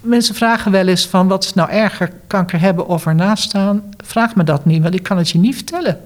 [0.00, 3.82] Mensen vragen wel eens van wat is nou erger, kanker hebben of ernaast staan.
[4.04, 6.00] Vraag me dat niet, want ik kan het je niet vertellen.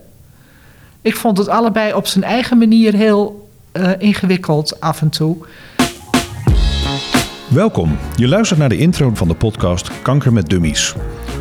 [1.02, 5.36] Ik vond het allebei op zijn eigen manier heel uh, ingewikkeld af en toe.
[7.48, 7.96] Welkom.
[8.16, 10.94] Je luistert naar de intro van de podcast Kanker met Dummies.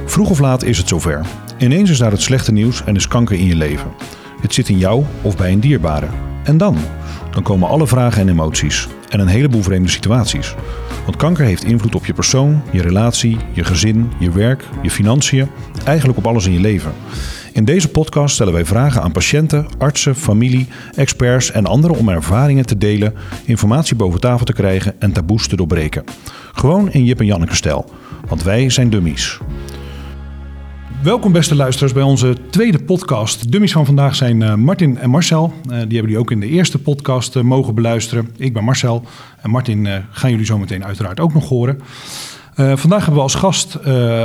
[0.06, 1.26] Vroeg of laat is het zover.
[1.58, 3.92] Ineens is daar het slechte nieuws en is kanker in je leven.
[4.42, 6.08] Het zit in jou of bij een dierbare.
[6.44, 6.78] En dan?
[7.32, 8.88] Dan komen alle vragen en emoties.
[9.10, 10.56] En een heleboel vreemde situaties.
[11.04, 15.48] Want kanker heeft invloed op je persoon, je relatie, je gezin, je werk, je financiën,
[15.86, 16.94] eigenlijk op alles in je leven.
[17.54, 22.66] In deze podcast stellen wij vragen aan patiënten, artsen, familie, experts en anderen om ervaringen
[22.66, 23.14] te delen,
[23.46, 26.04] informatie boven tafel te krijgen en taboes te doorbreken.
[26.52, 27.90] Gewoon in Jip en Janneke stijl,
[28.28, 29.40] want wij zijn dummies.
[31.04, 33.52] Welkom beste luisteraars bij onze tweede podcast.
[33.52, 35.54] Dummies van vandaag zijn uh, Martin en Marcel.
[35.54, 38.30] Uh, die hebben jullie ook in de eerste podcast uh, mogen beluisteren.
[38.38, 39.04] Ik ben Marcel
[39.42, 41.82] en Martin gaan jullie zo meteen uiteraard ook nog horen.
[42.56, 43.78] vandaag hebben we als gast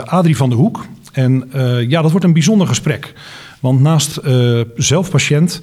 [0.04, 0.86] Adrie van der Hoek.
[1.12, 1.50] En
[1.88, 3.12] ja, dat wordt een bijzonder gesprek.
[3.60, 4.20] Want naast
[4.76, 5.60] zelf patiënt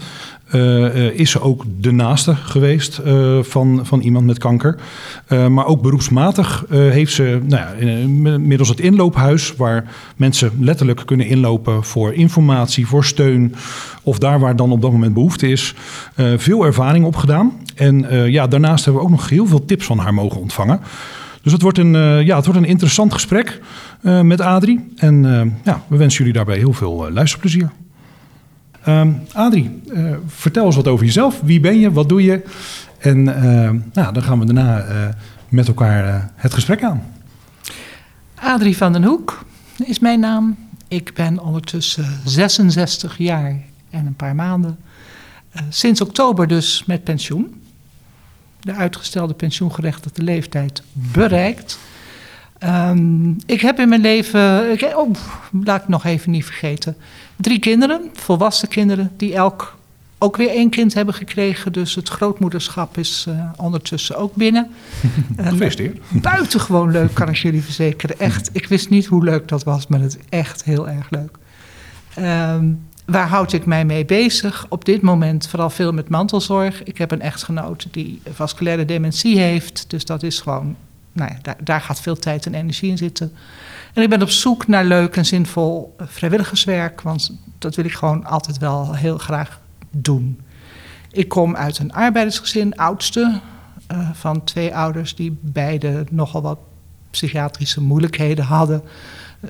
[0.54, 4.76] uh, is ze ook de naaste geweest uh, van, van iemand met kanker.
[5.50, 11.84] Maar ook beroepsmatig heeft ze nou ja, middels het inloophuis, waar mensen letterlijk kunnen inlopen
[11.84, 13.56] voor informatie, voor steun.
[14.04, 15.74] Of daar waar dan op dat moment behoefte is,
[16.38, 17.52] veel ervaring opgedaan.
[17.76, 20.80] En ja, daarnaast hebben we ook nog heel veel tips van haar mogen ontvangen.
[21.42, 21.94] Dus het wordt een,
[22.26, 23.62] ja, het wordt een interessant gesprek
[24.02, 24.94] met Adrie.
[24.96, 25.24] En
[25.64, 27.70] ja, we wensen jullie daarbij heel veel luisterplezier.
[28.88, 31.42] Um, Adrie, uh, vertel eens wat over jezelf.
[31.42, 31.92] Wie ben je?
[31.92, 32.44] Wat doe je?
[32.98, 35.08] En uh, nou, dan gaan we daarna uh,
[35.50, 37.04] met elkaar het gesprek aan.
[38.36, 39.46] Adrie van den Hoek
[39.86, 40.58] is mijn naam.
[40.88, 43.60] Ik ben ondertussen 66 jaar
[43.90, 44.78] en een paar maanden.
[45.70, 47.62] sinds oktober dus met pensioen.
[48.60, 51.80] De uitgestelde pensioengerechtigde leeftijd bereikt.
[52.66, 55.10] Um, ik heb in mijn leven, ik, oh,
[55.64, 56.96] laat ik nog even niet vergeten,
[57.36, 59.78] drie kinderen, volwassen kinderen, die elk
[60.18, 61.72] ook weer één kind hebben gekregen.
[61.72, 64.68] Dus het grootmoederschap is uh, ondertussen ook binnen.
[65.38, 65.98] Gefeliciteerd.
[65.98, 68.20] Uh, buitengewoon leuk, kan ik jullie verzekeren.
[68.20, 71.38] Echt, ik wist niet hoe leuk dat was, maar het is echt heel erg leuk.
[72.20, 74.66] Um, waar houd ik mij mee bezig?
[74.70, 76.84] Op dit moment vooral veel met mantelzorg.
[76.84, 79.86] Ik heb een echtgenoot die vasculaire dementie heeft.
[79.88, 80.76] Dus dat is gewoon
[81.14, 83.34] nou ja, daar, daar, gaat veel tijd en energie in zitten.
[83.94, 88.26] En ik ben op zoek naar leuk en zinvol vrijwilligerswerk, want dat wil ik gewoon
[88.26, 89.60] altijd wel heel graag
[89.92, 90.42] doen.
[91.12, 93.42] Ik kom uit een arbeidersgezin, oudste
[93.92, 96.60] uh, van twee ouders die beide nogal wat
[97.10, 98.84] psychiatrische moeilijkheden hadden.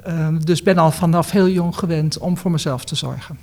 [0.08, 3.38] Uh, dus ben al vanaf heel jong gewend om voor mezelf te zorgen.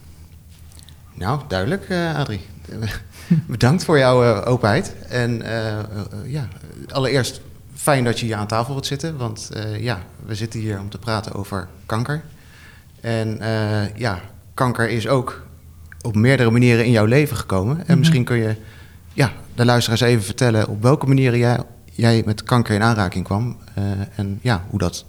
[1.15, 2.41] Nou, duidelijk, uh, Adrie.
[3.47, 4.95] Bedankt voor jouw openheid.
[5.09, 5.43] En
[6.25, 6.49] ja,
[6.89, 7.41] allereerst
[7.81, 10.89] fijn dat je hier aan tafel wilt zitten, want uh, ja, we zitten hier om
[10.89, 12.23] te praten over kanker.
[13.01, 14.21] En uh, ja,
[14.55, 15.43] kanker is ook
[16.03, 17.77] op meerdere manieren in jouw leven gekomen.
[17.77, 17.99] En mm -hmm.
[17.99, 18.57] misschien kun je
[19.13, 23.57] ja, de luisteraars even vertellen op welke manieren jij, jij met kanker in aanraking kwam
[23.79, 25.05] uh, en ja, hoe dat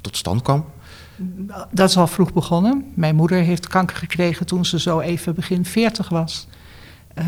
[0.00, 0.64] tot stand kwam.
[1.70, 2.92] Dat is al vroeg begonnen.
[2.94, 6.46] Mijn moeder heeft kanker gekregen toen ze zo even begin 40 was.
[7.18, 7.24] Uh,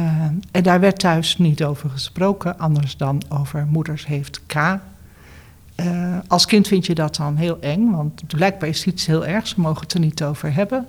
[0.50, 4.54] en daar werd thuis niet over gesproken, anders dan over moeders heeft K.
[4.54, 9.54] Uh, als kind vind je dat dan heel eng, want blijkbaar is iets heel ergs,
[9.54, 10.86] we mogen het er niet over hebben.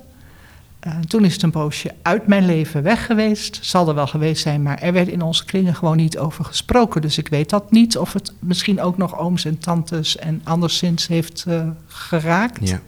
[0.86, 3.58] Uh, toen is het een poosje uit mijn leven weg geweest.
[3.62, 7.02] Zal er wel geweest zijn, maar er werd in onze kringen gewoon niet over gesproken.
[7.02, 11.06] Dus ik weet dat niet, of het misschien ook nog ooms en tantes en anderszins
[11.06, 11.46] heeft
[11.86, 12.68] geraakt.
[12.68, 12.80] Ja.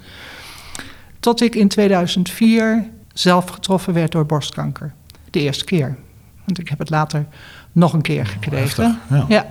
[1.21, 4.93] Tot ik in 2004 zelf getroffen werd door borstkanker
[5.33, 5.97] de eerste keer.
[6.45, 7.27] Want ik heb het later
[7.73, 8.85] nog een keer gekregen.
[8.85, 9.25] Oh, ja.
[9.29, 9.47] ja.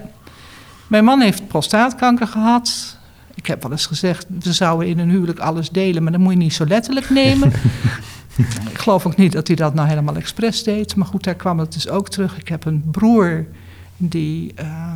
[0.88, 2.97] Mijn man heeft prostaatkanker gehad.
[3.36, 6.31] Ik heb wel eens gezegd, we zouden in een huwelijk alles delen, maar dat moet
[6.31, 7.52] je niet zo letterlijk nemen.
[8.72, 10.96] ik geloof ook niet dat hij dat nou helemaal expres deed.
[10.96, 12.38] Maar goed, daar kwam het dus ook terug.
[12.40, 13.46] Ik heb een broer
[13.97, 14.94] die uh,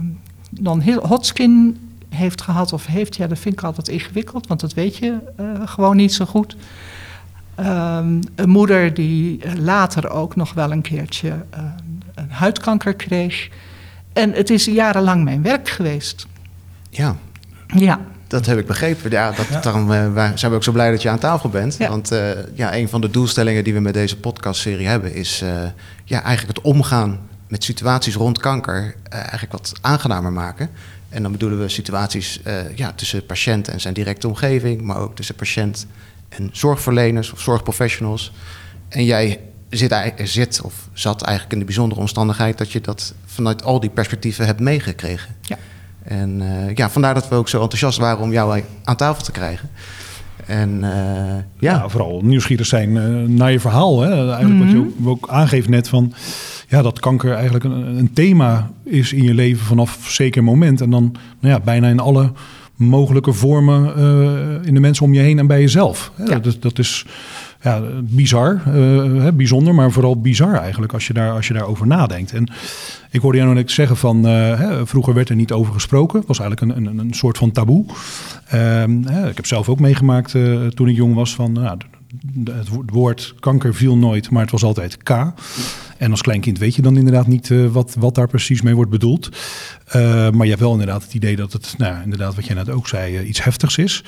[0.49, 1.79] dan heel Hodgkin
[2.09, 3.15] heeft gehad of heeft.
[3.15, 6.55] Ja, dat vind ik altijd ingewikkeld, want dat weet je uh, gewoon niet zo goed.
[7.59, 11.59] Um, een moeder die later ook nog wel een keertje uh,
[12.15, 13.49] een huidkanker kreeg.
[14.13, 16.27] En het is jarenlang mijn werk geweest.
[16.89, 17.15] Ja.
[17.67, 17.99] Ja.
[18.27, 19.11] Dat heb ik begrepen.
[19.11, 19.59] Ja, dat, ja.
[19.59, 21.75] Daarom uh, zijn we ook zo blij dat je aan tafel bent.
[21.77, 21.89] Ja.
[21.89, 25.13] Want uh, ja, een van de doelstellingen die we met deze podcastserie hebben...
[25.13, 25.43] is
[26.03, 28.95] ja, eigenlijk het omgaan met situaties rond kanker...
[29.09, 30.69] eigenlijk wat aangenamer maken.
[31.09, 32.41] En dan bedoelen we situaties
[32.75, 34.81] ja, tussen patiënt en zijn directe omgeving...
[34.81, 35.87] maar ook tussen patiënt
[36.29, 38.31] en zorgverleners of zorgprofessionals.
[38.89, 39.39] En jij
[39.69, 43.89] zit, zit of zat eigenlijk in de bijzondere omstandigheid dat je dat vanuit al die
[43.89, 45.35] perspectieven hebt meegekregen.
[45.41, 45.57] Ja.
[46.03, 46.43] En
[46.75, 49.69] ja, vandaar dat we ook zo enthousiast waren om jou aan tafel te krijgen.
[50.45, 51.45] En ja.
[51.59, 51.89] ja.
[51.89, 54.01] vooral nieuwsgierig zijn naar je verhaal.
[54.01, 54.09] Hè?
[54.09, 55.07] Eigenlijk wat je mhm.
[55.07, 56.13] ook, ook, aangeeft net van
[56.67, 60.81] ja, dat kanker eigenlijk een, een, thema is in je leven vanaf zeker moment.
[60.81, 62.31] En dan nou ja, bijna in alle
[62.75, 66.11] mogelijke vormen uh, in de mensen om je heen en bij jezelf.
[66.25, 66.39] Ja.
[66.39, 67.05] Dat, dat, is
[67.61, 72.33] ja, bizar, uh, bijzonder, maar vooral bizar eigenlijk als je, daar, als je daarover nadenkt.
[72.33, 72.51] En
[73.11, 76.19] ik hoorde jou net zeggen van, uh, hè, vroeger werd er niet over gesproken.
[76.19, 77.85] Het was eigenlijk een, een, een soort van taboe.
[78.47, 80.35] Ehm, ik heb zelf ook meegemaakt
[80.73, 81.77] toen ik jong was van, nou,
[82.51, 85.09] het woord kanker viel nooit, maar het was altijd K.
[85.97, 88.91] En als kleinkind weet je dan inderdaad niet uh, wat, wat daar precies mee wordt
[88.91, 89.29] bedoeld.
[89.95, 92.69] Uh, maar je hebt wel inderdaad het idee dat het, nou, inderdaad wat jij net
[92.69, 94.03] ook zei, uh, iets heftigs is.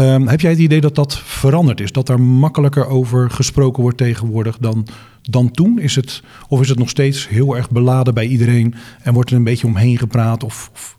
[0.00, 1.92] Uh, heb jij het idee dat dat veranderd is?
[1.92, 4.86] Dat er makkelijker over gesproken wordt tegenwoordig dan,
[5.22, 5.78] dan toen?
[5.78, 9.36] Is het, of is het nog steeds heel erg beladen bij iedereen en wordt er
[9.36, 10.98] een beetje omheen gepraat of, of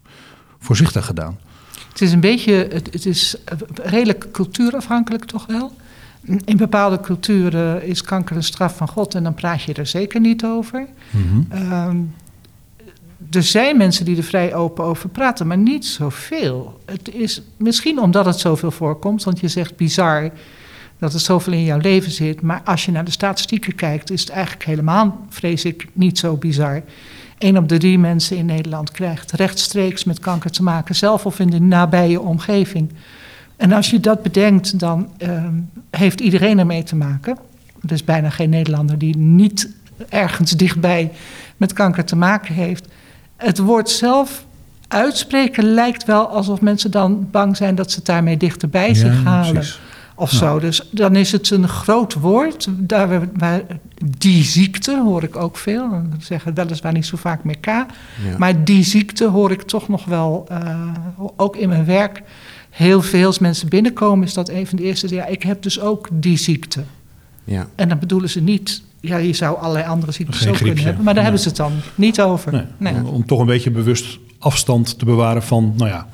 [0.59, 1.37] voorzichtig gedaan?
[1.89, 3.35] Het is een beetje, het, het is
[3.73, 5.73] redelijk cultuurafhankelijk toch wel.
[6.45, 10.19] In bepaalde culturen is kanker een straf van God en dan praat je er zeker
[10.19, 10.87] niet over.
[11.09, 11.41] Mhm.
[11.49, 11.97] Ehm,
[13.31, 16.79] er zijn mensen die er vrij open over praten, maar niet zoveel.
[16.85, 20.31] Het is misschien omdat het zoveel voorkomt, want je zegt bizar
[20.99, 22.41] dat er zoveel in jouw leven zit.
[22.41, 26.35] Maar als je naar de statistieken kijkt, is het eigenlijk helemaal, vrees ik, niet zo
[26.35, 26.81] bizar.
[27.39, 31.39] Een op de drie mensen in Nederland krijgt rechtstreeks met kanker te maken, zelf of
[31.39, 32.89] in de nabije omgeving.
[33.57, 35.43] En als je dat bedenkt, dan uh,
[35.89, 37.37] heeft iedereen ermee te maken.
[37.81, 39.69] Er is bijna geen Nederlander die niet
[40.09, 41.11] ergens dichtbij
[41.57, 42.87] met kanker te maken heeft.
[43.35, 44.45] Het woord zelf
[44.87, 49.65] uitspreken lijkt wel alsof mensen dan bang zijn dat ze het daarmee dichterbij zich halen.
[50.17, 50.59] Of zo.
[50.59, 52.67] Dus dan is het een groot woord.
[52.69, 53.61] Daar, waar,
[54.17, 55.89] die ziekte hoor ik ook veel.
[55.89, 57.85] Dan zeggen weliswaar niet zo vaak meer K.
[58.37, 60.79] Maar die ziekte hoor ik toch nog wel, uh,
[61.35, 62.21] ook in mijn werk
[62.75, 65.15] heel veel als mensen binnenkomen, is dat een van de eerste.
[65.15, 66.83] Ja, ik heb dus ook die ziekte.
[67.43, 67.67] Ja.
[67.75, 68.81] En dan bedoelen ze niet.
[68.99, 71.03] Ja, je zou allerlei andere ziektes ook kunnen hebben.
[71.03, 72.67] Maar daar hebben ze het dan niet over.
[72.77, 72.93] Nee.
[73.05, 76.07] Om, toch een beetje bewust afstand te bewaren van, nou ja,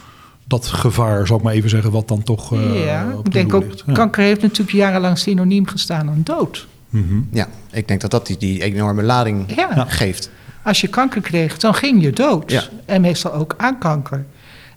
[0.45, 2.53] dat gevaar, zal ik maar even zeggen, wat dan toch.
[2.53, 6.67] Uh, ja, ik denk ook, kanker heeft natuurlijk jarenlang synoniem gestaan aan dood.
[6.89, 7.27] Mm -hmm.
[7.31, 9.85] Ja, ik denk dat dat die, die enorme lading ja.
[9.87, 10.29] geeft.
[10.63, 12.51] Als je kanker kreeg, dan ging je dood.
[12.51, 12.63] Ja.
[12.85, 14.25] En meestal ook aan kanker.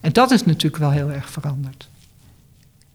[0.05, 1.89] En dat is natuurlijk wel heel erg veranderd.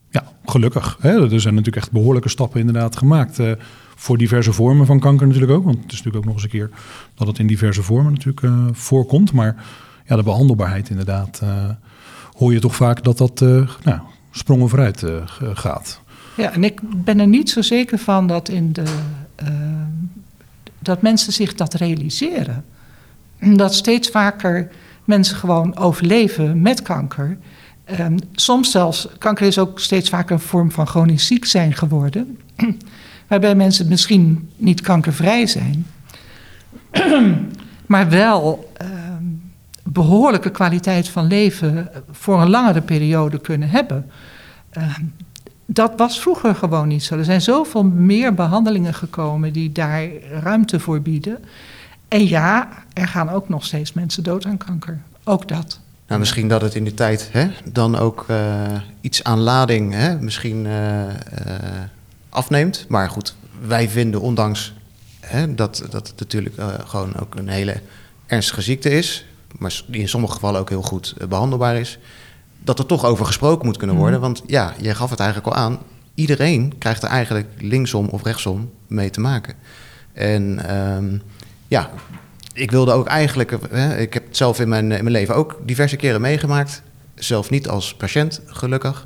[0.09, 0.97] Ja, gelukkig.
[0.99, 1.31] Hè?
[1.31, 3.39] Er zijn natuurlijk echt behoorlijke stappen inderdaad gemaakt.
[3.39, 3.51] Uh,
[3.95, 5.63] voor diverse vormen van kanker natuurlijk ook.
[5.63, 6.69] Want het is natuurlijk ook nog eens een keer
[7.15, 9.31] dat het in diverse vormen natuurlijk uh, voorkomt.
[9.31, 9.65] Maar
[10.05, 11.39] ja, de behandelbaarheid inderdaad.
[11.43, 11.69] Uh,
[12.37, 13.39] hoor je toch vaak dat dat
[13.83, 13.99] nou,
[14.31, 15.03] sprongen vooruit
[15.53, 16.01] gaat.
[16.37, 18.83] Ja, en ik ben er niet zo zeker van dat, in de,
[20.79, 22.65] dat mensen zich dat realiseren.
[23.39, 24.71] Dat steeds vaker
[25.09, 27.37] mensen gewoon overleven met kanker.
[27.99, 32.39] Um, soms zelfs, kanker is ook steeds vaker een vorm van chronisch ziek zijn geworden.
[33.27, 35.85] waarbij mensen misschien niet kankervrij zijn,
[37.85, 39.51] maar wel um,
[39.83, 44.11] behoorlijke kwaliteit van leven voor een langere periode kunnen hebben.
[44.77, 45.13] Um,
[45.65, 47.17] dat was vroeger gewoon niet zo.
[47.17, 50.07] Er zijn zoveel meer behandelingen gekomen die daar
[50.43, 51.37] ruimte voor bieden.
[52.09, 54.99] En ja, er gaan ook nog steeds mensen dood aan kanker.
[55.23, 55.79] Ook dat.
[56.07, 60.19] Nou, misschien dat het in die tijd hè, dan ook uh, iets aan lading hè,
[60.19, 61.09] misschien uh, uh,
[62.29, 62.85] afneemt.
[62.87, 63.35] Maar goed,
[63.67, 64.73] wij vinden ondanks
[65.19, 67.81] hè, dat, dat het natuurlijk gewoon ook een hele
[68.25, 69.25] ernstige ziekte is,
[69.57, 71.99] maar die in sommige gevallen ook heel goed behandelbaar is,
[72.63, 74.19] dat er toch over gesproken moet kunnen worden.
[74.19, 74.21] Mhm.
[74.21, 75.79] Want ja, jij gaf het eigenlijk al aan,
[76.13, 79.53] iedereen krijgt er eigenlijk linksom of rechtsom mee te maken.
[80.13, 81.21] En um,
[81.69, 81.89] ja,
[82.53, 85.59] ik wilde ook eigenlijk, hè, ik heb het zelf in mijn, in mijn leven ook
[85.65, 86.81] diverse keren meegemaakt.
[87.15, 89.05] Zelf niet als patiënt, gelukkig.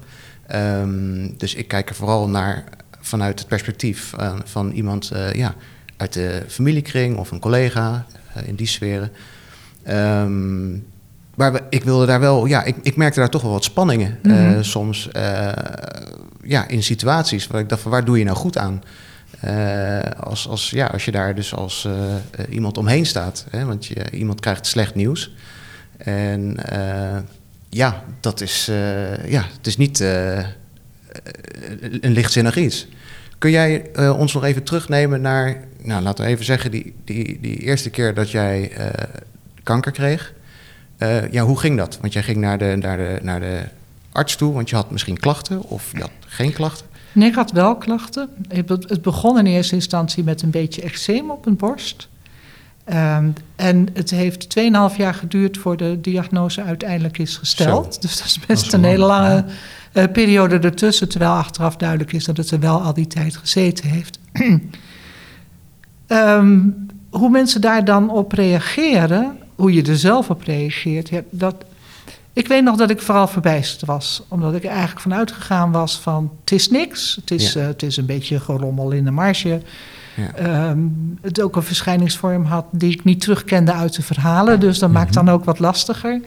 [0.55, 2.63] Um, dus ik kijk er vooral naar
[2.99, 5.55] vanuit het perspectief uh, van iemand uh, ja,
[5.97, 8.05] uit de familiekring of een collega
[8.37, 9.11] uh, in die sferen.
[9.89, 10.85] Um,
[11.35, 14.31] maar ik wilde daar wel, ja, ik, ik merkte daar toch wel wat spanningen mm
[14.31, 14.63] -hmm.
[14.63, 15.09] soms.
[16.41, 18.83] ja, in situaties waar ik dacht, van, waar doe je nou goed aan?
[19.47, 21.93] Uh, als, als, ja, als je daar dus als uh,
[22.49, 23.45] iemand omheen staat.
[23.49, 25.33] Hè, want je, iemand krijgt slecht nieuws.
[25.97, 26.57] En
[27.69, 28.65] ja, dat is,
[29.25, 32.87] ja, het is niet een lichtzinnig iets.
[33.37, 37.57] Kun jij ons nog even terugnemen naar, nou, laten we even zeggen, die, die, die
[37.57, 38.71] eerste keer dat jij
[39.63, 40.33] kanker kreeg?
[41.31, 41.97] ja, hoe ging dat?
[42.01, 43.61] Want jij ging naar de, naar, de, naar de
[44.11, 46.85] arts toe, want je had misschien klachten of je had geen klachten.
[47.13, 48.29] Nee, ik had wel klachten.
[48.47, 52.09] Het begon in eerste instantie met een beetje eczeem op mijn borst.
[52.83, 57.93] Ehm, en het heeft 2,5 jaar geduurd voor de diagnose uiteindelijk is gesteld.
[57.93, 57.99] Zo.
[58.01, 59.45] Dus dat is Dat best is een hele lange
[59.91, 61.09] eh, periode ertussen.
[61.09, 64.19] Terwijl achteraf duidelijk is dat het er wel al die tijd gezeten heeft.
[66.07, 66.59] Ehm,
[67.09, 71.55] hoe mensen daar dan op reageren, hoe je er zelf op reageert, ja, dat,
[72.33, 74.23] ik weet nog dat ik vooral verbijsterd was.
[74.27, 76.31] Omdat ik er eigenlijk vanuit gegaan was van...
[76.41, 77.61] het is niks, het is, Ja.
[77.61, 79.61] eh, het is een beetje gerommel in de marge.
[80.15, 80.31] Ja.
[80.35, 80.79] Ehm,
[81.21, 84.59] het ook een verschijningsvorm had die ik niet terugkende uit de verhalen.
[84.59, 86.21] Dus dat maakt dan ook wat lastiger.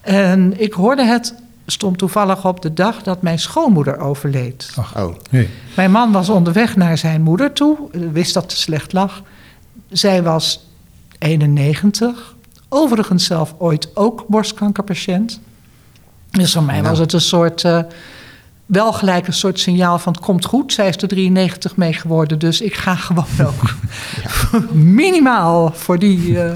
[0.00, 1.34] En ik hoorde het,
[1.66, 4.72] stond toevallig op de dag dat mijn schoonmoeder overleed.
[4.96, 5.48] Oh, Hey.
[5.76, 7.76] Mijn man was onderweg naar zijn moeder toe,
[8.12, 9.22] wist dat ze slecht lag.
[9.90, 10.66] Zij was
[11.18, 12.34] 91,
[12.68, 15.40] overigens zelf ooit ook borstkankerpatiënt.
[16.30, 16.88] Dus voor mij Nou.
[16.88, 17.78] was het een soort, eh,
[18.66, 20.72] wel gelijk een soort signaal van het komt goed.
[20.72, 23.74] Zij is er 93 mee geworden, dus ik ga gewoon ook
[24.72, 26.52] minimaal voor die, eh,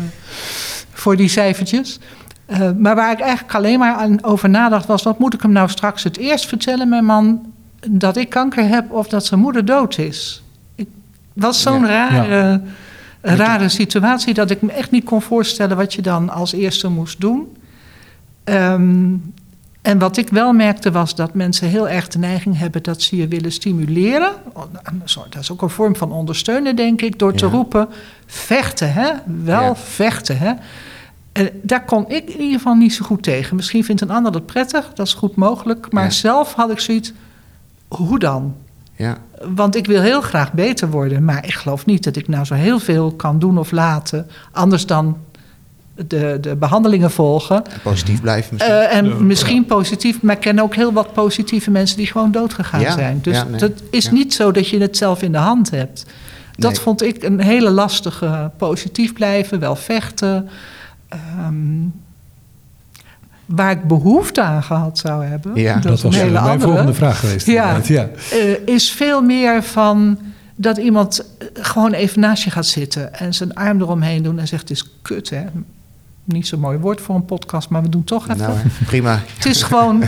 [0.93, 1.99] voor die cijfertjes.
[2.47, 5.03] Eh, maar waar ik eigenlijk alleen maar aan over nadacht was...
[5.03, 7.53] wat moet ik hem nou straks het eerst vertellen, mijn man...
[7.89, 10.43] dat ik kanker heb of dat zijn moeder dood is?
[10.77, 10.89] Het
[11.33, 11.87] was zo'n Ja.
[12.11, 12.61] rare,
[13.21, 14.35] rare situatie...
[14.35, 17.57] dat ik me echt niet kon voorstellen wat je dan als eerste moest doen.
[18.45, 19.13] Ehm,
[19.83, 22.83] en wat ik wel merkte was dat mensen heel erg de neiging hebben...
[22.83, 24.33] dat ze je willen stimuleren.
[24.83, 27.19] Een soort- Dat is ook een vorm van ondersteunen, denk ik...
[27.19, 27.51] door te Ja.
[27.51, 27.89] roepen,
[28.27, 29.11] vechten, hè?
[29.45, 29.77] Wel Ja.
[29.77, 30.53] vechten, hè?
[31.33, 33.57] En daar kon ik in ieder geval niet zo goed tegen.
[33.57, 35.93] Misschien vindt een ander dat prettig, dat is goed mogelijk.
[35.93, 36.11] Maar Ja.
[36.11, 37.13] zelf had ik zoiets,
[37.89, 38.55] hoe dan?
[39.01, 39.17] Ja.
[39.55, 42.55] Want ik wil heel graag beter worden, maar ik geloof niet dat ik nou zo
[42.55, 44.27] heel veel kan doen of laten.
[44.53, 45.17] Anders dan
[46.07, 47.65] de, de behandelingen volgen.
[47.65, 48.75] En positief blijven misschien.
[48.75, 49.15] Eh, en Ja.
[49.15, 53.19] misschien positief, maar ik ken ook heel wat positieve mensen die gewoon doodgegaan Ja, zijn.
[53.23, 54.13] Dus ja, nee, het is ja.
[54.13, 56.07] niet zo dat je het zelf in de hand hebt.
[56.57, 56.81] Dat Nee.
[56.81, 58.51] vond ik een hele lastige.
[58.57, 60.49] Positief blijven, wel vechten.
[61.09, 61.55] Ehm,
[63.55, 65.55] waar ik behoefte aan gehad zou hebben.
[65.55, 65.75] Ja.
[65.75, 66.61] dat, Dat is een was hele mijn andere.
[66.71, 67.47] volgende vraag geweest.
[67.47, 67.81] Ja.
[67.85, 68.09] ja.
[68.31, 70.19] eh, is veel meer van
[70.55, 74.49] dat iemand eh, gewoon even naast je gaat zitten en zijn arm eromheen doen en
[74.49, 75.45] zegt: Het is kut, hè?
[76.25, 78.39] Niet zo'n mooi woord voor een podcast, maar we doen toch even.
[78.39, 79.21] nou, hè, prima.
[79.37, 80.03] Het is gewoon.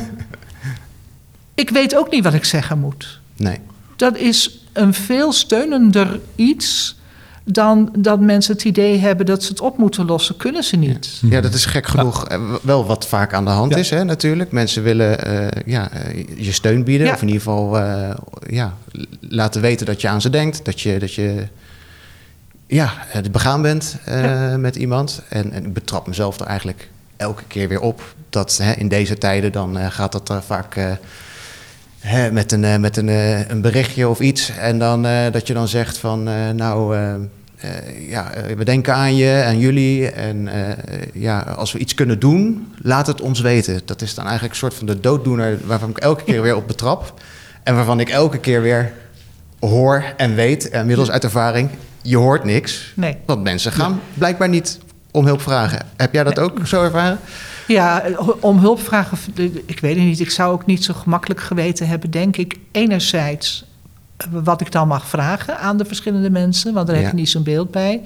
[1.54, 3.20] Ik weet ook niet wat ik zeggen moet.
[3.36, 3.58] Nee.
[3.96, 6.96] Dat is een veel steunender iets
[7.44, 10.36] dan dat mensen het idee hebben dat ze het op moeten lossen.
[10.36, 11.20] Kunnen ze niet.
[11.22, 13.76] Ja, dat is gek genoeg eh, wel wat vaak aan de hand Ja.
[13.78, 14.52] is, hè, natuurlijk.
[14.52, 17.06] Mensen willen eh, ja, eh, je steun bieden.
[17.06, 17.12] Ja.
[17.12, 18.10] Of in ieder geval eh,
[18.48, 18.74] ja,
[19.20, 20.64] laten weten dat je aan ze denkt.
[20.64, 21.46] Dat je, dat je
[22.66, 22.92] ja,
[23.30, 25.22] begaan bent eh, met iemand.
[25.28, 28.14] En, en ik betrap mezelf er eigenlijk elke keer weer op.
[28.30, 30.76] Dat hè, in deze tijden dan eh, gaat dat er vaak...
[32.02, 34.50] hè, met een, eh, met een, eh, een berichtje of iets.
[34.50, 36.22] En dan eh, dat je dan zegt van,
[36.56, 36.96] nou,
[38.08, 40.10] ja, we denken aan je en jullie.
[40.10, 40.48] En
[41.12, 43.80] ja, als we iets kunnen doen, laat het ons weten.
[43.84, 46.66] Dat is dan eigenlijk een soort van de dooddoener waarvan ik elke keer weer op
[46.66, 47.20] betrap.
[47.62, 48.92] En waarvan ik elke keer weer
[49.60, 51.70] hoor en weet, en middels uit ervaring,
[52.02, 52.92] je hoort niks.
[52.94, 53.16] Nee.
[53.26, 54.78] Want mensen gaan blijkbaar niet
[55.10, 55.86] om hulp vragen.
[55.96, 57.18] Heb jij dat ook zo ervaren?
[57.66, 58.02] Ja,
[58.40, 59.18] om hulp vragen,
[59.66, 60.20] ik weet het niet.
[60.20, 62.56] Ik zou ook niet zo gemakkelijk geweten hebben, denk ik.
[62.72, 63.64] Enerzijds
[64.30, 67.42] wat ik dan mag vragen aan de verschillende mensen, want daar heb je niet zo'n
[67.42, 68.02] beeld bij.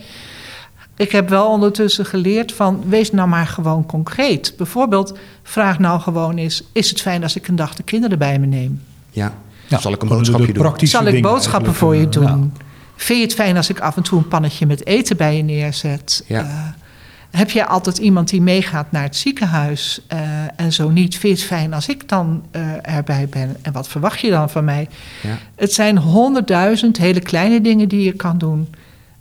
[0.96, 4.54] Ik heb wel ondertussen geleerd van, wees nou maar gewoon concreet.
[4.56, 8.38] Bijvoorbeeld, vraag nou gewoon eens, is het fijn als ik een dag de kinderen bij
[8.38, 8.82] me neem?
[9.10, 9.34] Ja.
[9.66, 10.62] Ja, Zal ik een boodschapje doen?
[10.62, 12.52] praktische Zal ik boodschappen voor je eh, doen?
[12.96, 15.42] Vind je het fijn als ik af en toe een pannetje met eten bij je
[15.42, 16.24] neerzet?
[16.26, 16.40] Ja.
[16.40, 16.85] Eh,
[17.30, 20.00] heb jij altijd iemand die meegaat naar het ziekenhuis?
[20.06, 20.18] eh,
[20.56, 22.62] en zo niet, vind je het fijn als ik dan eh,
[22.96, 23.56] erbij ben?
[23.62, 24.88] En wat verwacht je dan van mij?
[25.22, 25.38] Ja.
[25.54, 28.74] Het zijn honderdduizend hele kleine dingen die je kan doen.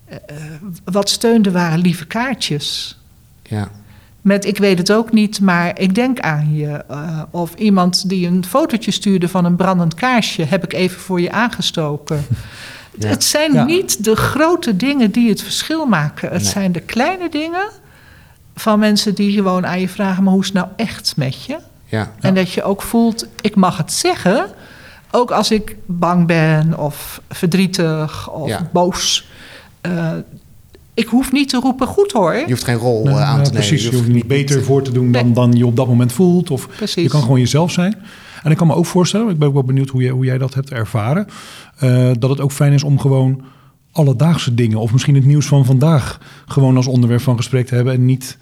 [0.06, 0.36] Eh, eh,
[0.84, 2.98] wat steunde waren lieve kaartjes.
[3.44, 3.68] Ja.
[4.22, 6.84] Met ik weet het ook niet, maar ik denk aan je.
[6.90, 11.22] Eh, of iemand die een fotootje stuurde van een brandend kaarsje, heb ik even voor
[11.22, 12.26] je aangestoken.
[13.00, 13.08] Ja.
[13.08, 13.64] Het zijn Ja.
[13.66, 16.30] niet de grote dingen die het verschil maken.
[16.32, 16.52] Het Nee.
[16.52, 17.70] zijn de kleine dingen
[18.56, 21.58] van mensen die gewoon aan je vragen: maar hoe is het nou echt met je?
[21.86, 22.12] Ja.
[22.20, 24.48] En dat je ook voelt: ik mag het zeggen,
[25.12, 28.70] ook als ik bang ben of verdrietig of Ja.
[28.74, 29.28] boos.
[29.82, 30.12] Eh,
[30.94, 32.34] ik hoef niet te roepen: goed hoor.
[32.36, 33.52] Je hoeft geen rol Nee, eh, aan te nemen.
[33.52, 36.52] Precies, je hoeft niet beter voor te doen dan, dan je op dat moment voelt.
[36.52, 37.04] Of Precies.
[37.04, 37.96] je kan gewoon jezelf zijn.
[38.44, 40.38] En ik kan me ook voorstellen, ik ben ook wel benieuwd hoe jij, hoe jij
[40.38, 41.28] dat hebt ervaren.
[41.80, 43.42] eh, dat het ook fijn is om gewoon
[43.96, 47.94] alledaagse dingen, of misschien het nieuws van vandaag, gewoon als onderwerp van gesprek te hebben.
[47.94, 48.38] En niet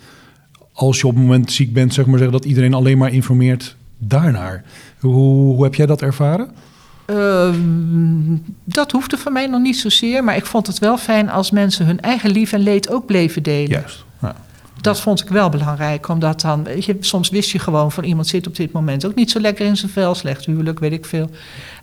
[0.74, 3.76] als je op het moment ziek bent, zeg maar zeggen, dat iedereen alleen maar informeert
[3.98, 4.64] daarnaar.
[5.00, 5.14] Hoe,
[5.54, 6.52] hoe heb jij dat ervaren?
[7.06, 11.52] Ehm, dat hoefde van mij nog niet zozeer, maar ik vond het wel fijn als
[11.52, 13.70] mensen hun eigen lief en leed ook bleven delen.
[13.70, 14.06] Juist.
[14.84, 18.28] Dat vond ik wel belangrijk, omdat dan, weet je, soms wist je gewoon van iemand
[18.28, 21.06] zit op dit moment ook niet zo lekker in zijn vel, slecht huwelijk, weet ik
[21.06, 21.30] veel.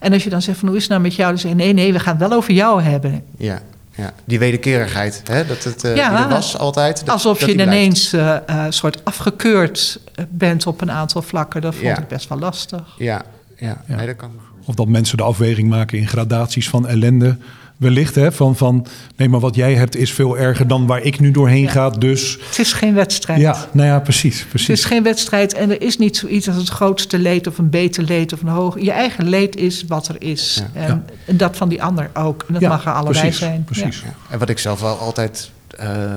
[0.00, 1.56] En als je dan zegt van hoe is het nou met jou, dan zeg je
[1.56, 3.24] nee, nee, we gaan het wel over jou hebben.
[3.36, 3.62] Ja,
[3.94, 4.12] ja.
[4.24, 5.46] die wederkerigheid, hè?
[5.46, 6.22] dat het uh, Ja.
[6.22, 6.98] er was altijd.
[6.98, 7.82] Dat, Alsof dat je die blijft.
[7.82, 11.98] ineens eh eh, soort afgekeurd bent op een aantal vlakken, dat vond Ja.
[11.98, 12.82] ik best wel lastig.
[12.98, 13.22] Ja,
[13.56, 13.82] ja.
[13.86, 13.96] Ja.
[13.96, 14.30] Nee, dat kan.
[14.64, 17.36] Of dat mensen de afweging maken in gradaties van ellende.
[17.80, 18.32] Wellicht, hè?
[18.32, 21.62] Van, van nee, maar wat jij hebt is veel erger dan waar ik nu doorheen
[21.62, 21.70] Ja.
[21.70, 21.90] ga.
[21.90, 23.40] Dus Het is geen wedstrijd.
[23.40, 24.38] ja, nou ja, precies.
[24.38, 24.68] Het precies.
[24.68, 28.04] is geen wedstrijd en er is niet zoiets als het grootste leed of een beter
[28.04, 28.80] leed of een hoog.
[28.80, 30.62] Je eigen leed is wat er is.
[30.74, 30.80] Ja.
[30.80, 31.02] En, Ja.
[31.26, 32.44] en dat van die ander ook.
[32.46, 33.64] En dat Ja, mag er allebei precies, zijn.
[33.64, 34.00] Precies.
[34.04, 34.14] Ja.
[34.30, 36.14] En wat ik zelf wel altijd eh,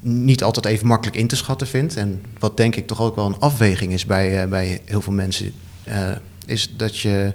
[0.00, 1.96] niet altijd even makkelijk in te schatten vind.
[1.96, 5.12] En wat denk ik toch ook wel een afweging is bij, eh, bij heel veel
[5.12, 5.52] mensen.
[5.84, 6.08] eh,
[6.46, 7.32] is dat je.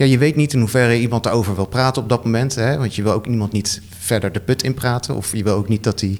[0.00, 2.54] Ja, je weet niet in hoeverre iemand erover wil praten op dat moment.
[2.54, 2.78] Hè?
[2.78, 5.16] Want je wil ook iemand niet verder de put in praten.
[5.16, 6.18] Of je wil ook niet dat hij,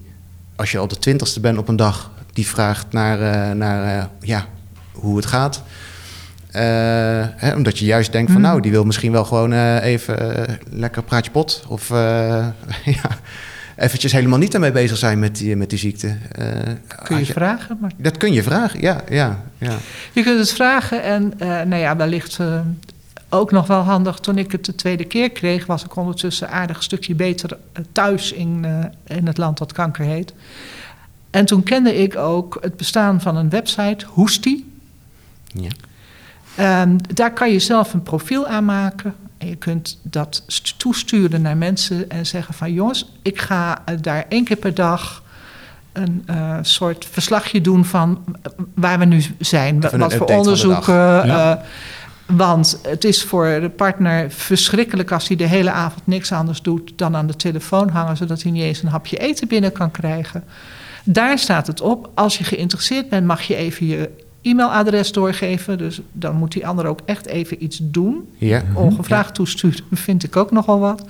[0.57, 4.05] als je al de twintigste bent op een dag, die vraagt naar, eh, naar eh,
[4.21, 4.47] ja,
[4.93, 5.63] hoe het gaat.
[6.51, 6.63] Eh,
[7.37, 8.51] hè, omdat je juist denkt van Mhm.
[8.51, 11.65] nou, die wil misschien wel gewoon even lekker praatje pot.
[11.69, 11.89] Of
[12.85, 13.09] ja,
[13.77, 16.17] eventjes helemaal niet ermee bezig zijn met die, met die ziekte.
[17.03, 17.79] Kun je als vragen.
[17.81, 19.01] Maar dat kun je vragen, ja.
[19.09, 19.77] ja, ja.
[20.13, 22.39] je kunt het vragen en nou ja, wellicht
[23.31, 24.19] ook nog wel handig.
[24.19, 27.83] Toen ik het de tweede keer kreeg, was ik ondertussen aardig een stukje beter eh,
[27.93, 30.35] thuis in, eh, in het land dat kanker heet.
[31.31, 34.73] En toen kende ik ook het bestaan van een website, Hoestie.
[35.53, 35.69] ja.
[36.57, 39.15] Ehm, daar kan je zelf een profiel aanmaken.
[39.39, 43.95] En je kunt dat st- toesturen naar mensen en zeggen van jongens, ik ga eh,
[44.01, 45.23] daar één keer per dag
[45.93, 46.25] een
[46.63, 48.25] soort verslagje doen van
[48.75, 49.85] waar we nu zijn.
[49.85, 50.95] Even wat voor onderzoeken.
[51.27, 51.63] Ja.
[52.37, 56.93] Want het is voor de partner verschrikkelijk als hij de hele avond niks anders doet
[56.97, 60.45] dan aan de telefoon hangen, zodat hij niet eens een hapje eten binnen kan krijgen.
[61.05, 62.11] Daar staat het op.
[62.15, 64.11] Als je geïnteresseerd bent, mag je even je
[64.43, 65.79] e-mailadres doorgeven.
[65.79, 68.29] Dus dan moet die ander ook echt even iets doen.
[68.39, 68.63] ja.
[68.75, 71.05] Ongevraagd toesturen vind ik ook nogal wat.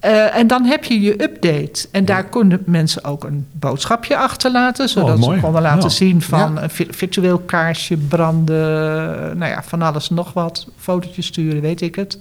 [0.00, 1.88] Eh, en dan heb je je update.
[1.90, 4.88] En daar konden mensen ook een boodschapje achterlaten.
[4.88, 5.36] Zodat mooi.
[5.36, 5.88] ze konden laten Ja.
[5.88, 6.62] zien van Ja.
[6.62, 9.38] een vi- virtueel kaarsje branden.
[9.38, 10.66] Nou ja, van alles nog wat.
[10.76, 12.18] Fotootjes sturen, weet ik het.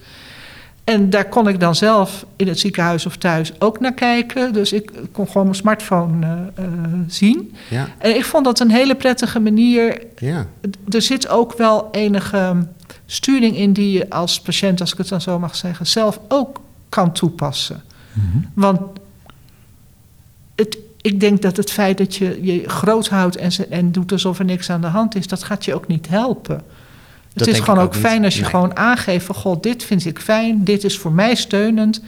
[0.84, 4.54] En daar kon ik dan zelf in het ziekenhuis of thuis ook naar kijken.
[4.54, 6.71] Dus ik kon gewoon mijn smartphone eh, eh,
[7.08, 7.54] zien.
[7.69, 10.45] ja, En ik vond dat een hele prettige manier ja.
[10.89, 12.56] er zit ook wel enige
[13.06, 16.60] sturing in die je als patiënt, als ik het dan zo mag zeggen, zelf ook
[16.91, 17.82] kan toepassen.
[18.13, 18.38] Mhm.
[18.54, 18.80] Want
[20.56, 24.12] het, ik denk dat het feit dat je je groot houdt en, ze, en doet
[24.12, 26.62] alsof er niks aan de hand is, dat gaat je ook niet helpen.
[27.34, 28.49] Het is gewoon ook fijn als je Nee.
[28.49, 32.01] gewoon aangeeft van god, dit vind ik fijn, dit is voor mij steunend.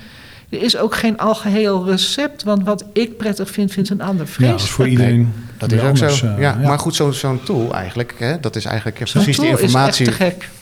[0.49, 4.31] Er is ook geen algeheel recept, want wat ik prettig vind, vindt een ander Ja,
[4.31, 4.57] vreselijk.
[4.59, 5.33] dat is voor iedereen.
[5.67, 6.27] Dat is ook zo.
[6.27, 9.59] eh, ja, Maar goed, zo- zo'n tool eigenlijk, hè, dat is eigenlijk precies die echt
[9.61, 10.05] informatie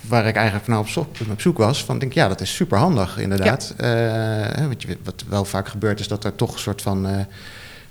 [0.08, 1.84] waar ik eigenlijk naar op, zo- op zoek was.
[1.84, 3.74] Van, denk, ja, dat is super handig inderdaad.
[3.78, 7.08] Eh, wat, je, wat wel vaak gebeurt is dat er toch een soort van...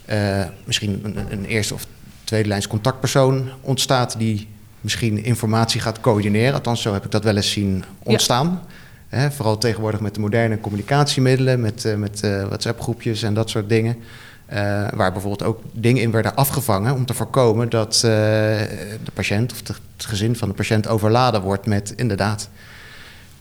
[0.05, 1.87] eh, misschien een, een eerste of
[2.25, 4.14] tweede lijns contactpersoon ontstaat...
[4.18, 4.49] die
[4.81, 6.55] misschien informatie gaat coördineren.
[6.55, 8.61] Althans, zo heb ik dat wel eens zien ontstaan.
[9.09, 11.61] Hè, vooral tegenwoordig met de moderne communicatiemiddelen...
[11.61, 13.96] met, met WhatsApp-groepjes en dat soort dingen...
[14.51, 19.53] Eh, waar bijvoorbeeld ook dingen in werden afgevangen om te voorkomen dat eh, de patiënt
[19.53, 22.49] of het gezin van de patiënt overladen wordt met inderdaad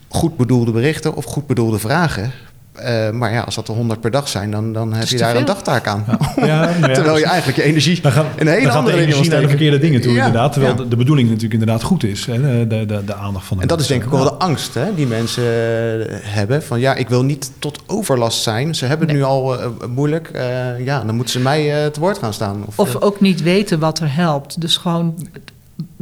[0.07, 2.31] goed bedoelde berichten of goed bedoelde vragen.
[2.79, 5.35] Eh, maar ja, als dat er 100 per dag zijn, dan, dan heb je daar
[5.35, 6.05] een dagtaak aan.
[6.07, 8.79] Ja, ja, ja, Terwijl je eigenlijk je energie Dan gaat, in een hele dan gaat
[8.79, 10.51] andere de energie naar de verkeerde dingen toe, Ja, inderdaad.
[10.53, 10.81] Terwijl ja.
[10.81, 12.25] de, de bedoeling natuurlijk inderdaad goed is.
[12.25, 12.41] Hè?
[12.41, 14.73] De, de, de, de aandacht van de En dat is denk ik wel de angst
[14.73, 16.63] hè, die mensen eh, hebben.
[16.63, 18.75] Van ja, ik wil niet tot overlast zijn.
[18.75, 19.25] Ze hebben het Nee.
[19.25, 20.27] nu al eh, moeilijk.
[20.27, 22.63] Eh, ja, dan moeten ze mij te woord gaan staan.
[22.75, 24.61] Of eh, ook niet weten wat er helpt.
[24.61, 25.27] Dus gewoon,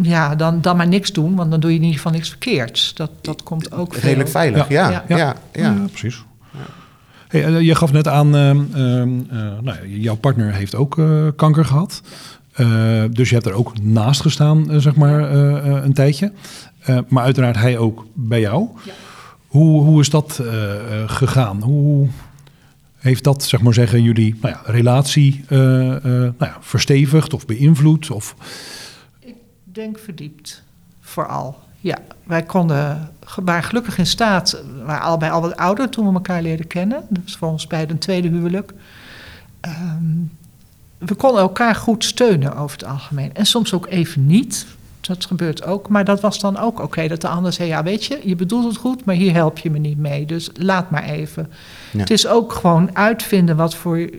[0.01, 2.93] ja, dan, dan maar niks doen, want dan doe je in ieder geval niks verkeerds.
[2.93, 4.01] Dat, dat komt ook veel.
[4.03, 4.67] redelijk veilig.
[4.69, 5.17] Ja, ja, Ja.
[5.17, 5.35] ja.
[5.53, 6.23] ja, Ja, precies.
[7.27, 11.27] Hey, eh, je gaf net aan, ehm, ehm, eh, nou, jouw partner heeft ook eh,
[11.35, 12.01] kanker gehad.
[12.53, 15.31] Eh, dus je hebt er ook naast gestaan, zeg maar,
[15.83, 16.31] een tijdje.
[17.07, 18.67] Maar uiteraard hij ook bij jou.
[18.85, 18.93] Ja.
[19.47, 20.41] Hoe, hoe is dat
[21.05, 21.61] gegaan?
[21.61, 22.07] Hoe
[22.97, 28.11] heeft dat, zeg maar zeggen, jullie nou ja, relatie nou ja, verstevigd of beïnvloed?
[28.11, 28.35] Of,
[29.19, 30.63] Ik denk verdiept,
[31.01, 31.59] vooral.
[31.79, 36.13] Ja, wij konden, waren gelukkig in staat, we waren allebei al wat ouder toen we
[36.13, 37.03] elkaar leerden kennen.
[37.09, 38.73] Dus voor ons beiden een tweede huwelijk.
[39.59, 40.03] Ehm,
[40.97, 43.33] we konden elkaar goed steunen over het algemeen.
[43.33, 44.65] En soms ook even niet.
[45.01, 45.89] Dat gebeurt ook.
[45.89, 47.07] Maar dat was dan ook oké.
[47.07, 49.71] dat de ander zei: Ja, weet je, je bedoelt het goed, maar hier help je
[49.71, 50.25] me niet mee.
[50.25, 51.51] Dus laat maar even.
[51.91, 51.99] Ja.
[51.99, 54.09] Het is ook gewoon uitvinden wat voor,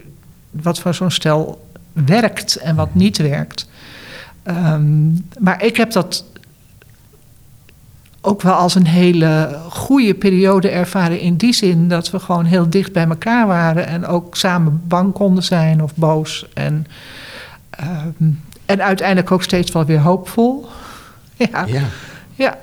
[0.50, 3.68] wat voor zo'n stel werkt en wat niet werkt.
[4.42, 6.24] Ehm, maar ik heb dat
[8.28, 11.20] ook wel als een hele goede periode ervaren.
[11.20, 13.86] In die zin dat we gewoon heel dicht bij elkaar waren.
[13.86, 16.46] En ook samen bang konden zijn of boos.
[16.54, 16.86] En,
[17.70, 18.30] ehm,
[18.66, 20.66] en uiteindelijk ook steeds wel weer hoopvol.
[21.52, 21.82] Ja, Ja.
[22.34, 22.58] ja.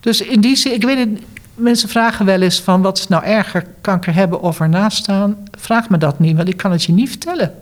[0.00, 1.22] Dus in die zin, ik weet het,
[1.54, 5.36] mensen vragen wel eens van wat is nou erger, kanker hebben of ernaast staan.
[5.58, 7.54] Vraag me dat niet, want ik kan het je niet vertellen.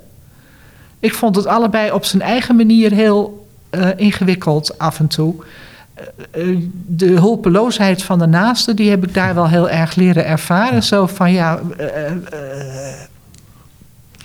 [1.01, 5.35] Ik vond het allebei op zijn eigen manier heel eh, ingewikkeld af en toe.
[6.31, 10.27] Eh, eh, de hulpeloosheid van de naaste, die heb ik daar wel heel erg leren
[10.27, 10.83] ervaren.
[10.83, 12.13] Zo van ja, eh,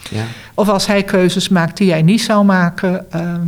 [0.09, 0.23] Ja.
[0.53, 3.47] of als hij keuzes maakt die jij niet zou maken, ehm,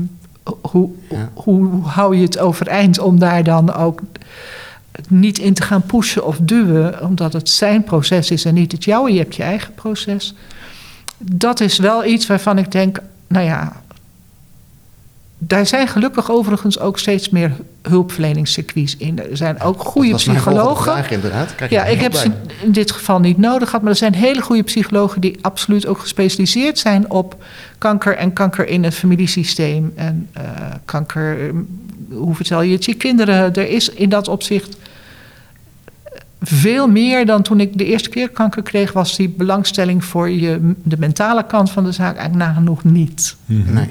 [0.61, 1.29] hoe, Ja.
[1.33, 4.01] hoe hou je het overeind om daar dan ook
[5.07, 8.83] niet in te gaan pushen of duwen, omdat het zijn proces is en niet het
[8.83, 9.11] jouwe.
[9.13, 10.33] Je hebt je eigen proces.
[11.17, 13.71] Dat is wel iets waarvan ik denk, nou ja,
[15.47, 19.19] daar zijn gelukkig overigens ook steeds meer hulpverleningscircuits in.
[19.19, 20.93] Er zijn ook goede Dat was mijn volgende psychologen.
[20.93, 21.55] Vraag, inderdaad.
[21.55, 22.21] Krijg je Ja, ik heb bij?
[22.21, 22.31] ze
[22.61, 23.81] in dit geval niet nodig gehad.
[23.81, 27.43] Maar er zijn hele goede psychologen die absoluut ook gespecialiseerd zijn op
[27.77, 29.93] kanker en kanker in het familiesysteem.
[29.95, 30.43] En eh,
[30.85, 31.49] kanker, eh,
[32.09, 33.53] hoe vertel je het je kinderen?
[33.53, 34.77] Er is in dat opzicht
[36.41, 40.73] veel meer dan toen ik de eerste keer kanker kreeg, was die belangstelling voor je,
[40.83, 43.35] de mentale kant van de zaak eigenlijk nagenoeg niet.
[43.45, 43.73] Mhm.
[43.73, 43.89] Nee.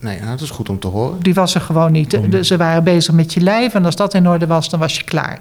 [0.00, 1.20] Nee, nou, dat is goed om te horen.
[1.22, 2.10] Die was er gewoon niet.
[2.10, 4.80] De- de- ze waren bezig met je lijf en als dat in orde was, dan
[4.80, 5.38] was je klaar.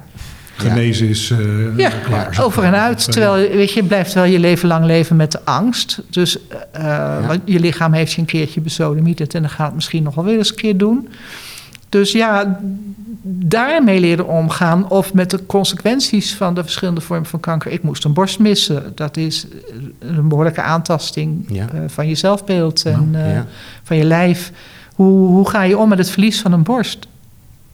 [0.58, 2.40] Genezen is eh, Ja, klaar.
[2.42, 3.00] over en uit.
[3.08, 6.02] Eh, Terwijl weet je, je blijft wel je leven lang leven met de angst.
[6.10, 6.38] Dus
[6.72, 10.16] eh, want je lichaam heeft je een keertje besodemieterd en dan gaat het misschien nog
[10.16, 11.10] wel weer eens een keer doen.
[12.00, 12.60] Dus ja,
[13.28, 17.72] daarmee leren omgaan of met de consequenties van de verschillende vormen van kanker.
[17.72, 18.92] Ik moest een borst missen.
[18.96, 19.48] Dat is
[20.00, 21.68] een behoorlijke aantasting Ja.
[21.74, 23.46] eh, van je zelfbeeld en eh, Ja.
[23.84, 24.52] van je lijf.
[24.96, 27.08] Hoe, hoe ga je om met het verlies van een borst?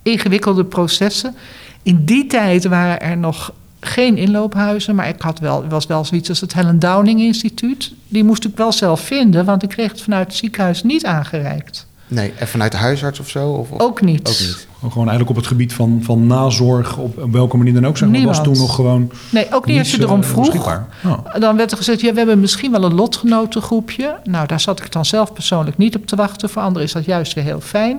[0.03, 1.35] Ingewikkelde processen.
[1.83, 6.29] In die tijd waren er nog geen inloophuizen, maar ik had wel, was wel zoiets
[6.29, 7.93] als het Helen Downing Instituut.
[8.07, 11.89] Die moest ik wel zelf vinden, want ik kreeg het vanuit het ziekenhuis niet aangereikt.
[12.13, 13.49] Nee, en vanuit de huisarts of zo?
[13.49, 14.19] Of, of- Ook niet.
[14.29, 14.67] Ook niet.
[14.81, 18.09] Gewoon eigenlijk op het gebied van, van nazorg, op, op welke manier dan ook, zeg
[18.09, 20.45] maar, was toen nog gewoon Nee, ook niet als je eh, erom vroeg.
[20.45, 20.87] beschikbaar.
[21.05, 21.35] Oh.
[21.39, 24.15] Dan werd er gezegd, ja, we hebben misschien wel een lotgenotengroepje.
[24.23, 26.49] Nou, daar zat ik dan zelf persoonlijk niet op te wachten.
[26.49, 27.97] Voor anderen is dat juist weer heel fijn.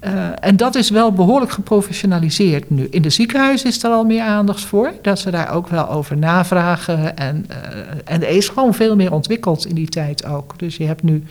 [0.00, 0.14] Mhm.
[0.16, 2.86] Eh, en dat is wel behoorlijk geprofessionaliseerd nu.
[2.90, 4.92] In de ziekenhuizen is er al meer aandacht voor.
[5.02, 7.16] Dat ze daar ook wel over navragen.
[7.16, 7.56] En, eh,
[8.04, 10.58] en er is gewoon veel meer ontwikkeld in die tijd ook.
[10.58, 11.24] Dus je hebt nu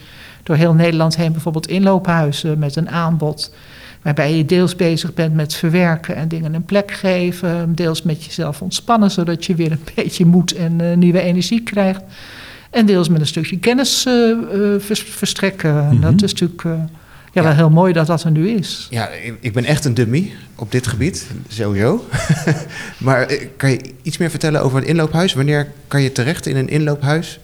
[0.45, 3.51] door heel Nederland heen bijvoorbeeld inloophuizen met een aanbod.
[4.01, 7.75] Waarbij je deels bezig bent met verwerken en dingen een plek geven.
[7.75, 12.01] Deels met jezelf ontspannen, zodat je weer een beetje moed en eh, nieuwe energie krijgt.
[12.69, 15.86] En deels met een stukje kennis eh, eh, vers- verstrekken.
[15.86, 16.01] Mhm.
[16.01, 16.63] Dat is natuurlijk
[17.34, 18.88] ja, wel heel mooi dat dat er nu is.
[18.89, 22.05] Ja, ik, ben echt een dummy op dit gebied, sowieso.
[22.97, 25.34] maar kan je iets meer vertellen over het inloophuis?
[25.34, 27.39] Wanneer kan je terecht in een inloophuis?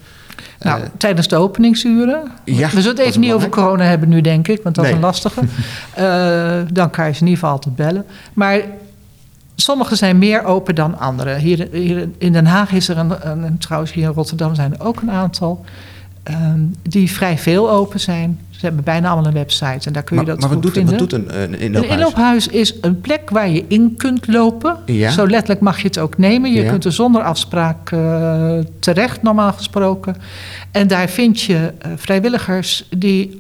[0.62, 2.32] Nou, Eh, tijdens de openingsuren.
[2.46, 4.92] Ja, we zullen het even niet over corona hebben nu, denk ik, want dat is
[4.92, 5.42] een lastige.
[5.96, 8.06] Eh, dan kan je ze in ieder geval altijd bellen.
[8.34, 8.62] Maar
[9.56, 11.36] sommige zijn meer open dan andere.
[11.36, 14.74] Hier, hier in Den Haag is er een, een, en trouwens hier in Rotterdam zijn
[14.74, 15.66] er ook een aantal...
[16.24, 18.40] ehm, die vrij veel open zijn.
[18.50, 20.76] Ze hebben bijna allemaal een website en daar kun je maar dat maar wat, doet,
[20.76, 20.98] wat vinden.
[20.98, 21.94] doet een, een Een inloophuis?
[21.98, 24.78] inloophuis is een plek waar je in kunt lopen.
[24.86, 25.10] Ja.
[25.12, 26.52] Zo letterlijk mag je het ook nemen.
[26.52, 26.70] Je Ja.
[26.70, 30.16] kunt er zonder afspraak eh, terecht, normaal gesproken.
[30.72, 33.40] En daar vind je eh, vrijwilligers die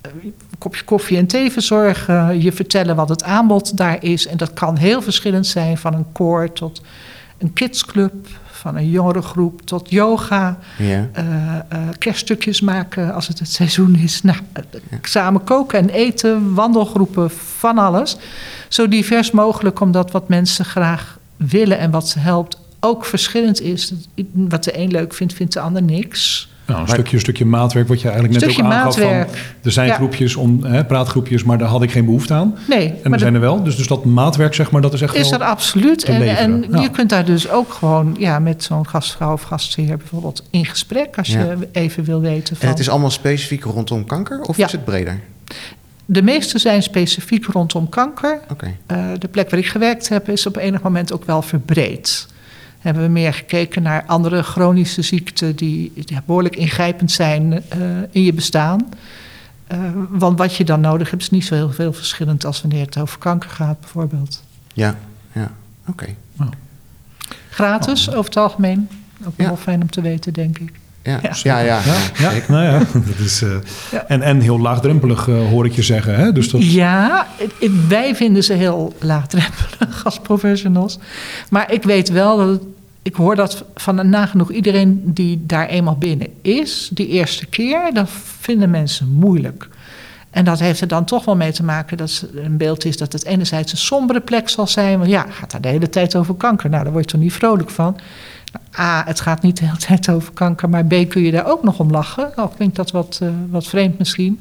[0.00, 2.42] eh, een kopje koffie en thee verzorgen.
[2.42, 4.26] Je vertellen wat het aanbod daar is.
[4.26, 6.82] En dat kan heel verschillend zijn, van een koor tot
[7.38, 8.14] een kidsclub...
[8.60, 11.08] van een jongerengroep tot yoga Ja.
[11.12, 11.24] eh,
[11.56, 14.22] eh, kerststukjes maken als het het seizoen is.
[14.22, 14.38] Nou,
[15.02, 18.16] Samen koken en eten, wandelgroepen, van alles.
[18.68, 23.92] Zo divers mogelijk, omdat wat mensen graag willen en wat ze helpt ook verschillend is.
[24.32, 26.48] Wat de een leuk vindt, vindt de ander niks.
[26.70, 28.98] Nou, een Maar- stukje, stukje maatwerk, wat je eigenlijk net ook aangaf.
[28.98, 29.10] Van,
[29.62, 29.94] er zijn Ja.
[29.94, 32.54] groepjes, om, hè, praatgroepjes, maar daar had ik geen behoefte aan.
[32.68, 33.62] Nee, En maar er zijn dat er wel.
[33.62, 35.40] Dus, dus dat maatwerk, zeg maar, dat is echt is wel...
[35.40, 35.98] er absoluut.
[35.98, 36.80] te En, en Ja.
[36.80, 41.18] je kunt daar dus ook gewoon ja, met zo'n gastvrouw of gastheer bijvoorbeeld in gesprek...
[41.18, 41.40] als Ja.
[41.40, 42.64] je even wil weten van...
[42.64, 44.66] En het is allemaal specifiek rondom kanker of Ja.
[44.66, 45.20] is het breder?
[46.04, 48.40] De meeste zijn specifiek rondom kanker.
[48.50, 48.74] Oké.
[48.86, 52.26] Eh, de plek waar ik gewerkt heb is op enig moment ook wel verbreed.
[52.80, 57.78] Hebben we meer gekeken naar andere chronische ziekten die, die behoorlijk ingrijpend zijn eh,
[58.10, 58.88] in je bestaan.
[59.66, 62.84] Eh, want wat je dan nodig hebt is niet zo heel veel verschillend als wanneer
[62.84, 64.42] het over kanker gaat, bijvoorbeeld.
[64.74, 64.94] Ja,
[65.32, 65.52] ja,
[65.86, 66.06] oké.
[67.50, 68.88] Gratis over het algemeen.
[69.26, 69.46] Ook Ja.
[69.46, 70.72] wel fijn om te weten, denk ik.
[71.02, 71.30] Ja, Ja.
[71.42, 71.64] ja, ja.
[71.64, 71.80] Ja,
[72.18, 72.50] ja, zeker.
[72.52, 73.50] nou ja, dat is, eh,
[73.90, 74.04] Ja.
[74.08, 76.14] en, en heel laagdrempelig eh, hoor ik je zeggen.
[76.14, 76.32] Hè?
[76.32, 77.26] Dus dat, Ja,
[77.88, 80.98] wij vinden ze heel laagdrempelig als professionals.
[81.50, 82.62] Maar ik weet wel dat het-
[83.02, 88.08] ik hoor dat van nagenoeg iedereen die daar eenmaal binnen is, die eerste keer, dat
[88.40, 89.68] vinden mensen moeilijk.
[90.30, 92.96] En dat heeft er dan toch wel mee te maken dat ze- een beeld is
[92.96, 94.98] dat het enerzijds een sombere plek zal zijn.
[94.98, 96.70] Want ja, gaat daar de hele tijd over kanker.
[96.70, 97.96] Nou, daar word je toch niet vrolijk van.
[98.78, 101.62] A, het gaat niet de hele tijd over kanker, maar B, kun je daar ook
[101.62, 102.32] nog om lachen.
[102.36, 104.40] Nou, klinkt dat wat, eh, wat vreemd misschien.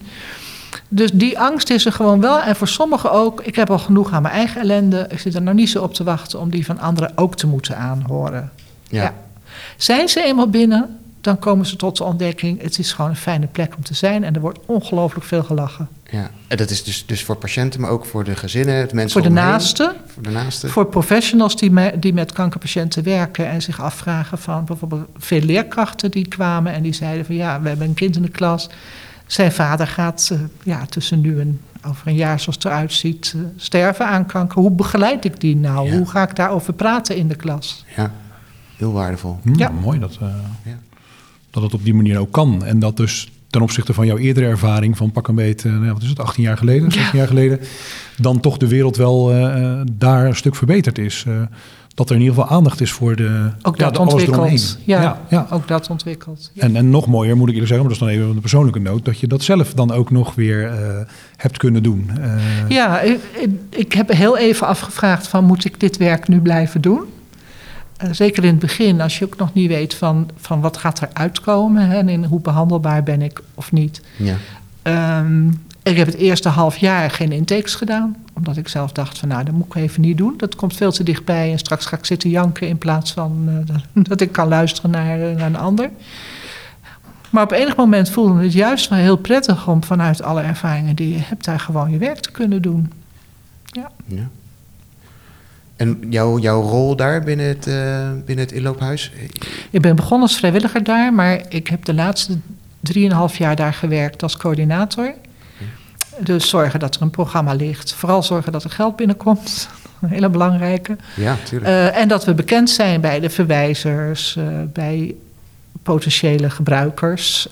[0.87, 2.41] Dus die angst is er gewoon wel.
[2.41, 3.41] En voor sommigen ook.
[3.41, 5.07] Ik heb al genoeg aan mijn eigen ellende.
[5.09, 7.47] Ik zit er nou niet zo op te wachten om die van anderen ook te
[7.47, 8.51] moeten aanhoren.
[8.87, 9.01] Ja.
[9.03, 9.13] Ja.
[9.77, 13.47] Zijn ze eenmaal binnen, dan komen ze tot de ontdekking: het is gewoon een fijne
[13.47, 14.23] plek om te zijn.
[14.23, 15.87] En er wordt ongelooflijk veel gelachen.
[16.09, 16.29] ja.
[16.47, 19.29] En dat is dus, dus voor patiënten, maar ook voor de gezinnen, de mensen Voor
[19.29, 19.51] de omheen.
[19.51, 20.69] naasten, Voor de naasten.
[20.69, 26.11] voor professionals die, me- die met kankerpatiënten werken en zich afvragen van bijvoorbeeld veel leerkrachten
[26.11, 28.69] die kwamen en die zeiden van ja, we hebben een kind in de klas.
[29.27, 33.33] Zijn vader gaat eh, ja, tussen nu en over een jaar, zoals het eruit ziet,
[33.35, 34.59] eh, sterven aan kanker.
[34.61, 35.89] Hoe begeleid ik die nou?
[35.89, 35.97] Ja.
[35.97, 37.85] Hoe ga ik daarover praten in de klas?
[37.95, 38.11] Ja,
[38.77, 39.39] heel waardevol.
[39.43, 39.69] hm, Ja.
[39.69, 40.27] mooi dat, eh,
[40.63, 40.77] Ja.
[41.61, 42.63] Dat het op die manier ook kan.
[42.65, 46.01] En dat dus ten opzichte van jouw eerdere ervaring van pak een beetje, nou, wat
[46.03, 47.59] is het, 18 jaar geleden, 16 jaar geleden,
[48.17, 51.23] dan toch de wereld wel eh, eh, daar een stuk verbeterd is.
[51.27, 51.33] Eh,
[51.95, 54.77] dat er in ieder geval aandacht is voor de, Ook ja, dat de ontwikkeld.
[54.85, 55.47] Ja, ja, ja.
[55.51, 56.51] ook dat ontwikkeld.
[56.55, 58.79] En, en nog mooier moet ik eerlijk zeggen, maar dat is dan even de persoonlijke
[58.79, 60.71] noot, dat je dat zelf dan ook nog weer
[61.35, 62.09] hebt kunnen doen.
[62.67, 63.19] Ja, ik-
[63.69, 67.01] ik heb heel even afgevraagd van moet ik dit werk nu blijven doen?
[67.99, 70.99] Eh, zeker in het begin, als je ook nog niet weet van, van wat gaat
[70.99, 74.01] er uitkomen hè, en in hoe behandelbaar ben ik of niet.
[74.17, 74.35] Ja.
[74.81, 75.47] Ehm,
[75.83, 79.43] ik heb het eerste half jaar geen intakes gedaan, omdat ik zelf dacht van nou,
[79.43, 80.33] dat moet ik even niet doen.
[80.37, 83.75] Dat komt veel te dichtbij en straks ga ik zitten janken in plaats van eh,
[84.07, 85.89] dat- ik kan luisteren naar, eh, naar een ander.
[87.29, 91.09] Maar op enig moment voelde het juist wel heel prettig om vanuit alle ervaringen die
[91.13, 92.91] je hebt daar gewoon je werk te kunnen doen.
[94.05, 94.27] ja.
[95.79, 99.11] En jouw, jouw rol daar binnen het, eh, binnen het inloophuis?
[99.69, 102.37] Ik ben begonnen als vrijwilliger daar, maar ik heb de laatste
[102.79, 105.13] drieënhalf jaar daar gewerkt als coördinator.
[106.19, 107.93] Dus zorgen dat er een programma ligt.
[107.93, 109.69] Vooral zorgen dat er geld binnenkomt.
[110.01, 110.97] Een hele belangrijke.
[111.15, 111.71] Ja, tuurlijk.
[111.71, 115.15] Eh, en dat we bekend zijn bij de verwijzers, eh, bij
[115.83, 117.47] potentiële gebruikers,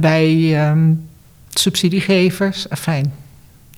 [0.00, 0.92] bij ehm,
[1.48, 2.66] subsidiegevers.
[2.70, 3.12] Fijn,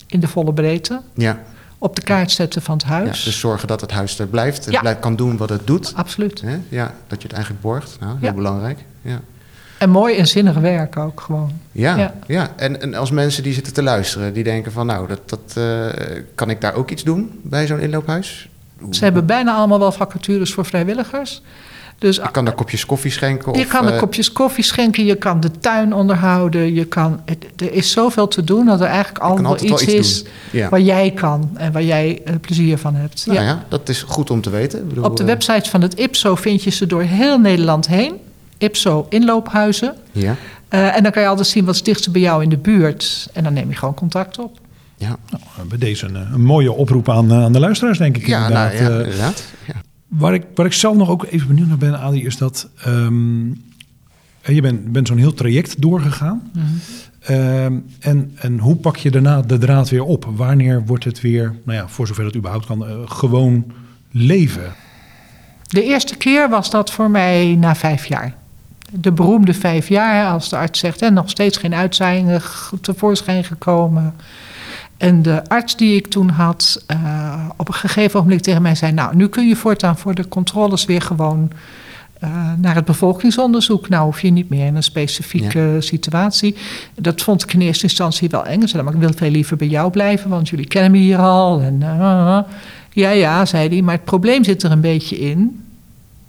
[0.06, 1.00] in de volle breedte.
[1.14, 1.38] ja.
[1.82, 3.24] Op de kaart zetten van het ja, huis.
[3.24, 4.64] dus zorgen dat het huis er blijft.
[4.64, 4.80] Het Ja.
[4.80, 5.92] blijft, kan doen wat het doet.
[5.96, 6.42] Absoluut.
[6.68, 7.96] Ja, dat je het eigenlijk borgt.
[8.00, 8.78] Nou, heel belangrijk.
[9.02, 9.20] Ja.
[9.78, 11.52] En mooi en zinnig werk ook gewoon.
[11.72, 12.14] Ja, ja.
[12.26, 12.50] Ja.
[12.56, 16.22] En, en als mensen die zitten te luisteren, die denken van nou, dat, dat, eh,
[16.34, 18.48] kan ik daar ook iets doen bij zo'n inloophuis?
[18.90, 21.42] Ze hebben bijna allemaal wel vacatures voor vrijwilligers.
[22.02, 23.52] Dus Je kan daar kopjes koffie schenken?
[23.52, 26.74] je of, kan er eh, kopjes koffie schenken, je kan de tuin onderhouden.
[26.74, 30.24] Je kan, het- er is zoveel te doen dat er eigenlijk altijd iets, iets is.
[30.50, 30.68] Ja.
[30.68, 33.26] waar jij kan en waar jij eh, plezier van hebt.
[33.26, 33.44] Nou Ja.
[33.44, 33.64] ja.
[33.68, 34.78] dat is goed om te weten.
[34.78, 37.86] Ik bedoel, Op de eh, website van het IPSO vind je ze door heel Nederland
[37.86, 38.14] heen.
[38.58, 39.94] IPSO inloophuizen.
[40.12, 40.36] Ja,
[40.68, 43.28] Eh, en dan kan je altijd zien wat is dichtst bij jou in de buurt.
[43.32, 44.58] En dan neem je gewoon contact op.
[44.96, 45.16] ja.
[45.30, 48.26] nou, bij deze een, een mooie oproep aan, aan de luisteraars, denk ik.
[48.26, 48.78] ja, nou, inderdaad.
[48.78, 49.44] ja Eh, inderdaad.
[49.66, 49.74] Ja.
[50.18, 53.46] Waar ik, waar ik zelf nog ook even benieuwd naar ben, Adi, is dat ehm,
[54.42, 56.50] je bent, bent zo'n heel traject doorgegaan.
[57.20, 60.24] Ehm, en, en hoe pak je daarna de draad weer op?
[60.34, 63.64] Wanneer wordt het weer, nou ja, voor zover het überhaupt kan, eh, gewoon
[64.10, 64.72] leven?
[65.66, 68.34] De eerste keer was dat voor mij na vijf jaar.
[68.90, 72.42] De beroemde vijf jaar, als de arts zegt, en nog steeds geen uitzaaiingen
[72.80, 74.14] tevoorschijn gekomen.
[75.02, 78.92] En de arts die ik toen had, eh, op een gegeven moment tegen mij zei:
[78.92, 81.50] Nou, nu kun je voortaan voor de controles weer gewoon
[82.18, 83.88] eh, naar het bevolkingsonderzoek.
[83.88, 86.56] Nou, hoef je niet meer in een specifieke situatie.
[86.94, 88.62] Dat vond ik in eerste instantie wel eng.
[88.62, 91.18] Ik zei, maar ik wil veel liever bij jou blijven, want jullie kennen me hier
[91.18, 91.60] al.
[91.60, 92.38] En, eh,
[92.92, 93.82] ja, ja, zei hij.
[93.82, 95.64] Maar het probleem zit er een beetje in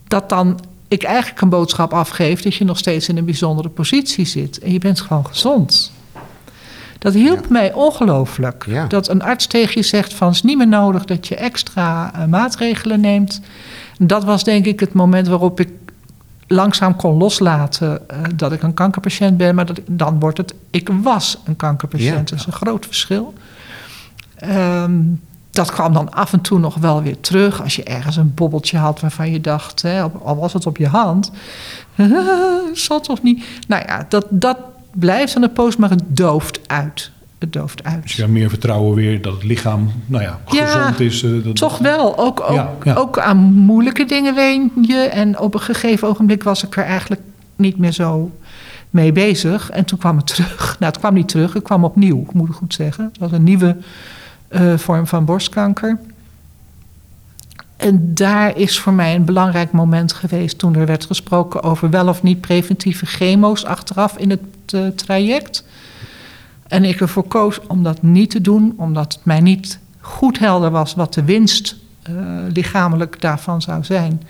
[0.07, 4.25] dat dan ik eigenlijk een boodschap afgeef dat je nog steeds in een bijzondere positie
[4.25, 4.59] zit.
[4.59, 5.91] En je bent gewoon gezond.
[7.03, 7.45] Dat hielp Ja.
[7.49, 8.65] mij ongelooflijk.
[8.67, 8.85] Ja.
[8.87, 12.11] Dat een arts tegen je zegt van het is niet meer nodig dat je extra
[12.13, 13.41] eh, maatregelen neemt.
[13.97, 15.69] Dat was denk ik het moment waarop ik
[16.47, 19.55] langzaam kon loslaten eh, dat ik een kankerpatiënt ben.
[19.55, 22.29] Maar dat, ik- dan wordt het, ik was een kankerpatiënt.
[22.29, 22.35] Ja.
[22.35, 23.33] Dat is een groot verschil.
[24.35, 24.99] Ehm,
[25.51, 27.61] dat kwam dan af en toe nog wel weer terug.
[27.63, 30.87] Als je ergens een bobbeltje had waarvan je dacht, hè, al was het op je
[30.87, 31.31] hand.
[32.73, 33.43] Zal toch niet.
[33.67, 34.57] Nou ja, dat, dat
[34.93, 37.11] blijft aan een poos, maar het dooft uit.
[37.39, 38.01] Het dooft uit.
[38.01, 41.23] Dus je hebt meer vertrouwen weer dat het lichaam nou ja, Ja, gezond is.
[41.23, 42.17] eh, dat, Toch wel.
[42.17, 42.93] Ook, ook, Ja, ja.
[42.93, 44.95] ook aan moeilijke dingen ween je.
[44.97, 47.21] En op een gegeven ogenblik was ik er eigenlijk
[47.55, 48.31] niet meer zo
[48.89, 49.69] mee bezig.
[49.69, 50.75] En toen kwam het terug.
[50.79, 51.53] Nou, het kwam niet terug.
[51.53, 53.05] Het kwam opnieuw, moet ik goed zeggen.
[53.05, 53.77] Het was een nieuwe
[54.47, 55.97] eh, vorm van borstkanker.
[57.83, 62.07] En daar is voor mij een belangrijk moment geweest toen er werd gesproken over wel
[62.07, 65.63] of niet preventieve chemo's achteraf in het eh, traject.
[66.67, 70.71] En ik ervoor koos om dat niet te doen, omdat het mij niet goed helder
[70.71, 72.13] was wat de winst eh,
[72.53, 74.21] lichamelijk daarvan zou zijn.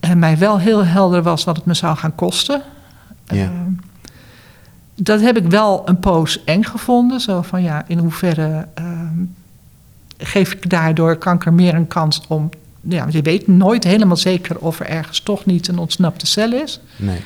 [0.00, 2.62] En mij wel heel helder was wat het me zou gaan kosten.
[3.26, 3.44] Ja.
[3.44, 3.50] Eh,
[4.94, 7.20] dat heb ik wel een poos eng gevonden.
[7.20, 8.84] Zo van ja, in hoeverre eh,
[10.18, 12.48] geef ik daardoor kanker meer een kans om.
[12.80, 16.80] Ja, je weet nooit helemaal zeker of er ergens toch niet een ontsnapte cel is
[16.96, 17.20] Nee.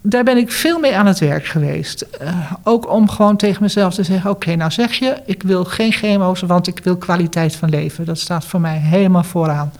[0.00, 2.00] daar ben ik veel mee aan het werk geweest.
[2.00, 5.92] Eh, ook om gewoon tegen mezelf te zeggen: Oké, nou zeg je, ik wil geen
[5.92, 8.04] chemo's, want ik wil kwaliteit van leven.
[8.04, 9.72] Dat staat voor mij helemaal vooraan.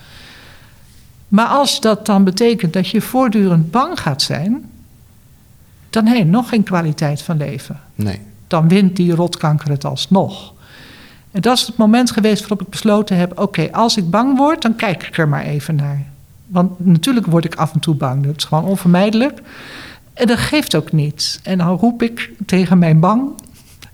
[1.29, 4.71] Maar als dat dan betekent dat je voortdurend bang gaat zijn,
[5.91, 7.81] dan heb je nog geen kwaliteit van leven.
[7.95, 8.21] Nee.
[8.47, 10.53] Dan wint die rotkanker het alsnog.
[11.33, 14.63] En dat is het moment geweest waarop ik besloten heb: Oké, als ik bang word,
[14.63, 16.03] dan kijk ik er maar even naar.
[16.47, 18.25] Want natuurlijk word ik af en toe bang.
[18.25, 19.43] Dat is gewoon onvermijdelijk.
[20.15, 21.41] En dat geeft ook niet.
[21.43, 23.31] En dan roep ik tegen mijn bang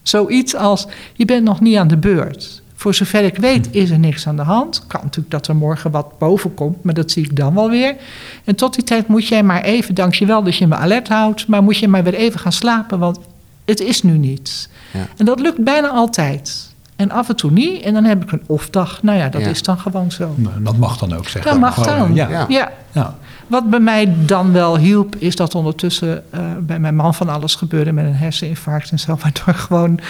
[0.03, 2.63] zoiets als: Je bent nog niet aan de beurt.
[2.75, 4.85] Voor zover ik weet is er niks aan de hand.
[4.87, 7.97] Kan natuurlijk dat er morgen wat boven komt, maar dat zie ik dan wel weer.
[8.45, 11.63] En tot die tijd moet jij maar even, dankjewel dat je me alert houdt, maar
[11.63, 13.19] moet je maar weer even gaan slapen, want
[13.65, 14.69] het is nu niet.
[14.93, 15.07] Ja.
[15.17, 16.68] En dat lukt bijna altijd.
[16.99, 17.83] En af en toe niet.
[17.83, 19.03] En dan heb ik een of-dag.
[19.03, 19.49] Nou ja, dat Ja.
[19.49, 20.33] is dan gewoon zo.
[20.37, 22.15] Nou, dat mag dan ook, zeg Dat mag Gewoon, dan.
[22.15, 22.29] Ja.
[22.29, 22.47] Ja.
[22.49, 22.73] Ja.
[22.93, 23.17] Ja.
[23.47, 27.55] Wat bij mij dan wel hielp, is dat ondertussen eh, bij mijn man van alles
[27.55, 29.17] gebeurde met een herseninfarct en zo.
[29.23, 30.01] Waardoor gewoon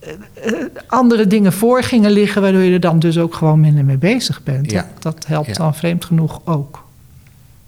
[0.00, 3.84] eh, eh, andere dingen voor gingen liggen, waardoor je er dan dus ook gewoon minder
[3.84, 4.70] mee bezig bent.
[4.70, 4.86] Ja.
[4.98, 5.54] Dat, dat helpt Ja.
[5.54, 6.84] dan vreemd genoeg ook.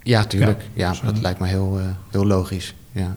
[0.02, 0.62] Ja, tuurlijk.
[0.72, 2.74] Ja, dat lijkt me heel, eh, heel logisch.
[2.92, 3.16] Ja.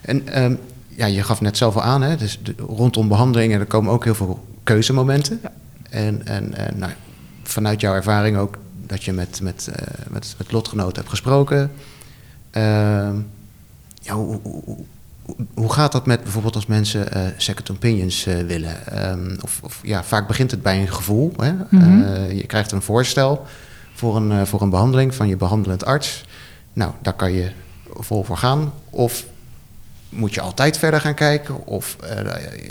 [0.00, 0.54] En ehm,
[0.98, 4.04] ja, je gaf net zelf al aan, hè, dus de- rondom behandelingen er komen ook
[4.04, 5.40] heel veel keuzemomenten.
[5.42, 5.52] Ja.
[5.90, 6.92] En, en, en nou,
[7.42, 11.70] vanuit jouw ervaring ook dat je met, met, eh, met, met lotgenoten hebt gesproken.
[12.50, 13.14] Ehm,
[14.02, 14.62] ja, hoe, hoe,
[15.54, 18.86] hoe- gaat dat met bijvoorbeeld als mensen eh, second opinions eh, willen?
[18.86, 21.32] Ehm, of, of, ja, vaak begint het bij een gevoel.
[21.36, 21.52] Hè?
[21.70, 22.02] Mhm.
[22.02, 23.46] Eh, je krijgt een voorstel
[23.94, 26.24] voor een, eh, voor een behandeling van je behandelend arts.
[26.72, 27.50] Nou, daar kan je
[27.94, 28.72] vol voor gaan.
[28.90, 29.24] Of
[30.08, 31.66] moet je altijd verder gaan kijken?
[31.66, 32.18] Of eh,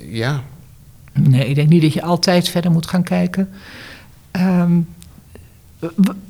[0.09, 0.43] ja,
[1.19, 3.49] Nee, ik denk niet dat je altijd verder moet gaan kijken.
[4.31, 4.79] Ehm,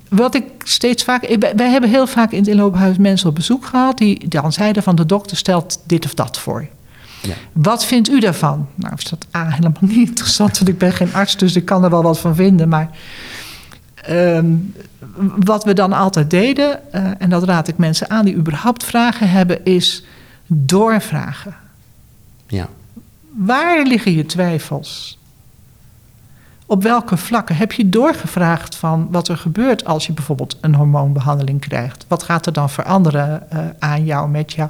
[0.09, 1.35] wat ik steeds vaak.
[1.55, 3.97] wij hebben heel vaak in het inloophuis mensen op bezoek gehad.
[3.97, 6.67] die dan zeiden: van de dokter stelt dit of dat voor.
[7.21, 7.33] Ja.
[7.51, 8.67] Wat vindt u daarvan?
[8.75, 11.83] Nou, is dat A, helemaal niet interessant, want ik ben geen arts, dus ik kan
[11.83, 12.69] er wel wat van vinden.
[12.69, 12.89] Maar
[13.95, 14.55] ehm,
[15.35, 19.29] wat we dan altijd deden, eh, en dat raad ik mensen aan die überhaupt vragen
[19.29, 20.03] hebben, is
[20.47, 21.55] doorvragen.
[22.47, 22.67] ja,
[23.35, 25.17] Waar liggen je twijfels?
[26.65, 31.59] Op welke vlakken heb je doorgevraagd van wat er gebeurt als je bijvoorbeeld een hormoonbehandeling
[31.61, 32.05] krijgt?
[32.07, 34.69] Wat gaat er dan veranderen eh, aan jou, met jou?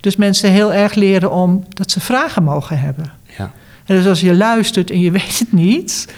[0.00, 3.12] Dus mensen heel erg leren om dat ze vragen mogen hebben.
[3.38, 3.50] ja,
[3.84, 6.14] En dus als je luistert en je weet het niet,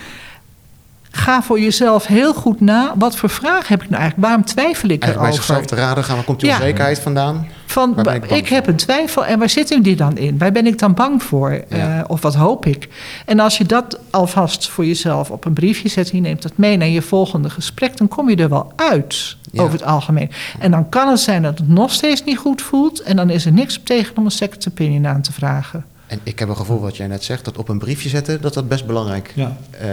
[1.11, 2.93] ga voor jezelf heel goed na.
[2.97, 4.29] Wat voor vragen heb ik nou eigenlijk?
[4.29, 5.45] Waarom twijfel ik Eigenlijk bij erover?
[5.45, 6.57] zichzelf te raden gaan, waar komt die Ja.
[6.57, 7.47] onzekerheid vandaan?
[7.77, 10.39] Van, Waar ik heb een twijfel en waar zit die dan in?
[10.39, 11.51] Waar ben ik dan bang voor?
[11.69, 11.99] Ja.
[11.99, 12.89] Eh, of wat hoop ik?
[13.27, 16.11] En als je dat alvast voor jezelf op een briefje zet...
[16.11, 17.97] en je neemt dat mee naar je volgende gesprek...
[17.97, 19.63] dan kom je er wel uit, Ja.
[19.63, 20.31] over het algemeen.
[20.59, 23.01] En dan kan het zijn dat het nog steeds niet goed voelt...
[23.03, 25.85] en dan is er niks op tegen om een second opinion aan te vragen.
[26.07, 28.55] En ik heb een gevoel, wat jij net zegt, dat op een briefje zetten, dat
[28.55, 29.57] dat best belangrijk Ja.
[29.71, 29.87] eh.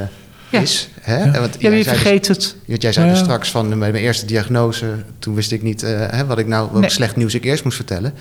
[0.62, 0.90] Is.
[1.02, 1.18] Hè?
[1.18, 1.34] Ja.
[1.34, 2.56] En Want Ja, jij je zei dus- vergeet het.
[2.68, 3.12] Want jij zei Ja.
[3.12, 4.86] dus straks van bij mijn eerste diagnose,
[5.20, 6.90] toen wist ik niet eh, hè, wat ik nou, welk Nee.
[6.90, 8.14] slecht nieuws ik eerst moest vertellen.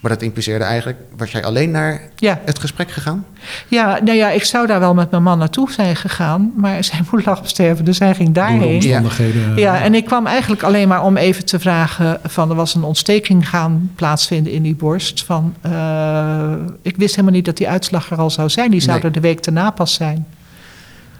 [0.00, 2.40] Maar dat impliceerde eigenlijk, was jij alleen naar Ja.
[2.44, 3.24] het gesprek gegaan?
[3.68, 6.52] Ja, nou ja, ik zou daar wel met mijn man naartoe zijn gegaan...
[6.56, 8.74] maar zijn moeder lag op sterven, dus hij ging daarheen.
[8.74, 9.56] omstandigheden.
[9.56, 12.82] Ja, en ik kwam eigenlijk alleen maar om even te vragen: van er was een
[12.82, 15.24] ontsteking gaan plaatsvinden in die borst.
[15.24, 18.70] Van, eh, ik wist helemaal niet dat die uitslag er al zou zijn.
[18.70, 19.04] Die zou Nee.
[19.06, 20.26] er de week daarna pas zijn.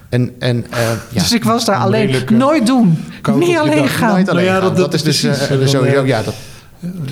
[0.09, 0.79] En, en eh,
[1.11, 2.01] ja, Dus ik was daar Een alleen.
[2.07, 3.05] redelijke Nooit doen.
[3.35, 4.13] Niet alleen gaan.
[4.13, 4.75] nooit alleen Nou ja, gaan.
[4.75, 5.41] dat- dat, is dus precies.
[5.43, 6.35] eh, sowieso, eh, ja, dat,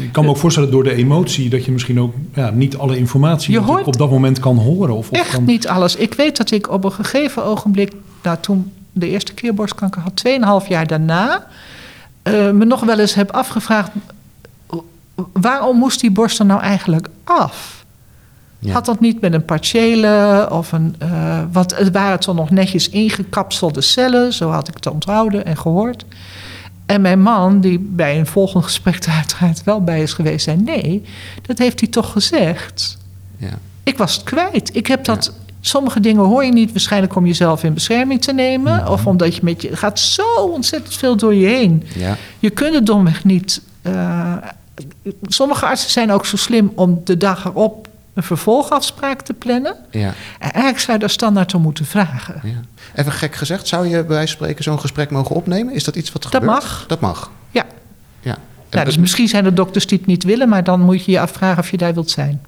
[0.00, 2.96] Ik kan me ook voorstellen door de emotie dat je misschien ook ja, niet alle
[2.98, 4.96] informatie Je natuurlijk hoort op dat moment kan horen.
[4.96, 5.96] Of, of Echt kan, niet alles.
[5.96, 7.92] Ik weet dat ik op een gegeven ogenblik,
[8.22, 10.12] nou, toen de eerste keer borstkanker had,
[10.62, 11.46] 2,5 jaar daarna,
[12.22, 13.90] eh, me nog wel eens heb afgevraagd:
[15.32, 17.75] waarom moest die borst er nou eigenlijk af?
[18.58, 18.72] Ja.
[18.72, 20.96] Had dat niet met een partiële of een.
[21.52, 26.04] want het waren toch nog netjes ingekapselde cellen, zo had ik het onthouden en gehoord.
[26.86, 30.56] En mijn man, die bij een volgend gesprek er uiteraard wel bij is geweest, zei:
[30.56, 31.02] Nee,
[31.42, 32.98] dat heeft hij toch gezegd.
[33.36, 33.58] Ja.
[33.82, 34.70] Ik was het kwijt.
[34.76, 35.32] Ik heb dat.
[35.60, 38.88] Sommige dingen hoor je niet, waarschijnlijk om jezelf in bescherming te nemen.
[38.88, 39.68] Of omdat je met je.
[39.68, 41.82] Het gaat zo ontzettend veel door je heen.
[41.94, 42.16] Ja.
[42.38, 43.60] Je kunt het domweg niet.
[43.82, 44.32] eh,
[45.22, 47.85] sommige artsen zijn ook zo slim om de dag erop
[48.16, 49.76] een vervolgafspraak te plannen.
[49.90, 50.12] Ja.
[50.38, 52.40] En eigenlijk zou je daar standaard om moeten vragen.
[52.42, 52.60] ja.
[52.94, 55.74] Even gek gezegd, zou je bij wijze van spreken zo'n gesprek mogen opnemen?
[55.74, 56.52] Is dat iets wat Dat gebeurt?
[56.52, 56.84] mag.
[56.88, 57.30] Dat mag.
[57.50, 57.64] Ja.
[58.20, 58.36] Ja.
[58.70, 61.12] Nou, dus dat- misschien zijn er dokters die het niet willen, maar dan moet je
[61.12, 62.42] je afvragen of je daar wilt zijn.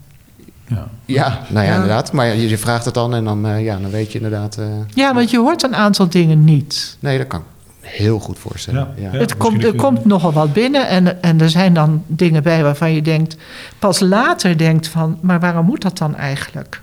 [0.67, 0.89] Ja.
[1.05, 1.75] Ja, nou ja, Ja.
[1.75, 2.13] inderdaad.
[2.13, 4.57] Maar je, je vraagt het dan en dan, eh, ja, dan weet je inderdaad.
[4.57, 6.97] eh, Ja, want je hoort een aantal dingen niet.
[7.01, 7.43] nee, dat kan
[7.89, 8.89] heel goed voorstellen.
[8.97, 9.11] Ja.
[9.11, 12.93] Het komt, er komt nogal wat binnen en, en er zijn dan dingen bij waarvan
[12.93, 13.37] je denkt,
[13.79, 16.81] pas later denkt van, maar waarom moet dat dan eigenlijk?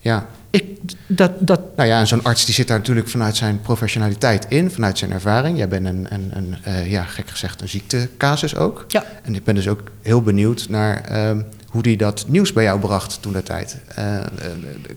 [0.00, 0.26] ja.
[0.50, 0.64] Ik,
[1.06, 4.70] dat, dat, Nou ja, en zo'n arts die zit daar natuurlijk vanuit zijn professionaliteit in,
[4.70, 5.56] vanuit zijn ervaring.
[5.56, 8.84] Jij bent een, een, een eh, ja, gek gezegd, een ziektecasus ook.
[8.88, 12.64] ja, En ik ben dus ook heel benieuwd naar ehm, hoe die dat nieuws bij
[12.64, 13.80] jou bracht toen der tijd.
[13.94, 14.22] Eh, eh,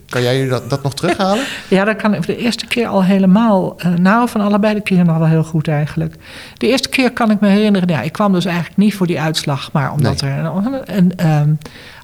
[0.10, 1.46] kan jij dat, dat nog terughalen?
[1.70, 3.80] Ja, dat kan ik de eerste keer al helemaal.
[3.80, 6.16] eh, nou, van allebei de keren al wel heel goed eigenlijk.
[6.58, 9.22] De eerste keer kan ik me herinneren, ja, ik kwam dus eigenlijk niet voor die
[9.22, 10.52] uitslag, maar omdat er.
[10.86, 11.54] En, ehm,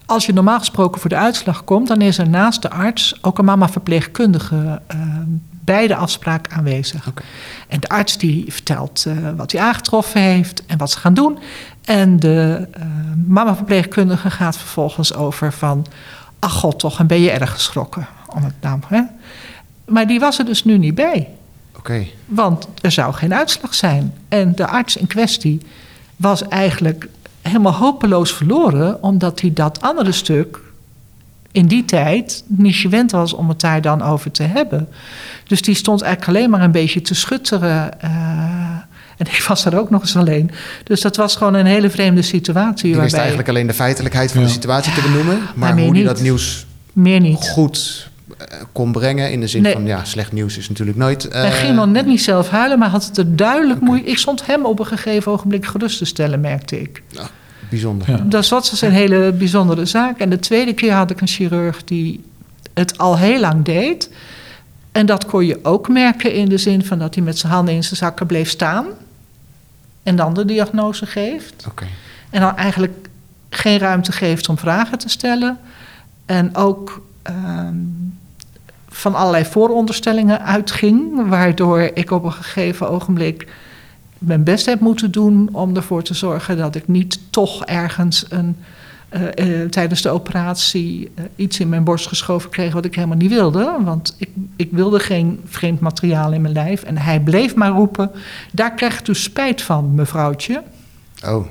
[0.05, 3.37] als je normaal gesproken voor de uitslag komt, dan is er naast de arts ook
[3.37, 7.11] een mama-verpleegkundige ehm, bij de afspraak aanwezig.
[7.67, 9.05] En de arts die vertelt
[9.35, 11.37] wat hij aangetroffen heeft en wat ze gaan doen.
[11.87, 12.83] En de eh
[13.27, 15.85] mama-verpleegkundige gaat vervolgens over van...
[16.39, 18.07] ach god, toch, en ben je erg geschrokken.
[18.35, 19.01] Om het naam, hè?
[19.85, 21.27] Maar die was er dus nu niet bij.
[21.77, 24.13] Oké, Want er zou geen uitslag zijn.
[24.27, 25.61] En de arts in kwestie
[26.15, 27.07] was eigenlijk
[27.41, 29.03] helemaal hopeloos verloren...
[29.03, 30.59] omdat hij dat andere stuk
[31.51, 34.89] in die tijd niet gewend was om het daar dan over te hebben.
[35.43, 38.01] Dus die stond eigenlijk alleen maar een beetje te schutteren.
[38.01, 38.77] eh,
[39.17, 40.51] en ik was er ook nog eens alleen.
[40.83, 42.81] Dus dat was gewoon een hele vreemde situatie.
[42.83, 44.47] die wist waarbij eigenlijk alleen de feitelijkheid van Ja.
[44.47, 45.39] de situatie te benoemen.
[45.55, 46.05] Maar hoe niet.
[46.05, 47.37] dat nieuws meer niet.
[47.49, 49.31] goed eh, kon brengen.
[49.31, 49.73] In de zin Nee.
[49.73, 51.27] van, ja, slecht nieuws is natuurlijk nooit...
[51.27, 54.09] eh, Hij ging nog net niet zelf huilen, maar had het er duidelijk moeilijk.
[54.09, 57.01] Ik stond hem op een gegeven ogenblik gerust te stellen, merkte ik.
[57.69, 58.09] Bijzonder.
[58.11, 58.17] Ja.
[58.25, 60.19] Dat was dus een hele bijzondere zaak.
[60.19, 62.23] En de tweede keer had ik een chirurg die
[62.73, 64.09] het al heel lang deed.
[64.91, 67.73] En dat kon je ook merken in de zin van dat hij met zijn handen
[67.73, 68.85] in zijn zakken bleef staan.
[70.07, 71.67] En dan de diagnose geeft.
[72.29, 73.09] En dan eigenlijk
[73.49, 75.57] geen ruimte geeft om vragen te stellen.
[76.25, 77.75] En ook ehm,
[78.89, 81.27] van allerlei vooronderstellingen uitging.
[81.29, 83.47] Waardoor ik op een gegeven ogenblik
[84.17, 88.57] mijn best heb moeten doen om ervoor te zorgen dat ik niet toch ergens een,
[89.09, 93.17] eh, eh, tijdens de operatie eh, iets in mijn borst geschoven kreeg wat ik helemaal
[93.17, 93.75] niet wilde.
[93.83, 96.83] Want ik, ik wilde geen vreemd materiaal in mijn lijf.
[96.83, 98.11] En hij bleef maar roepen:
[98.51, 100.63] daar krijg ik dus spijt van, mevrouwtje.
[101.25, 101.45] Oh.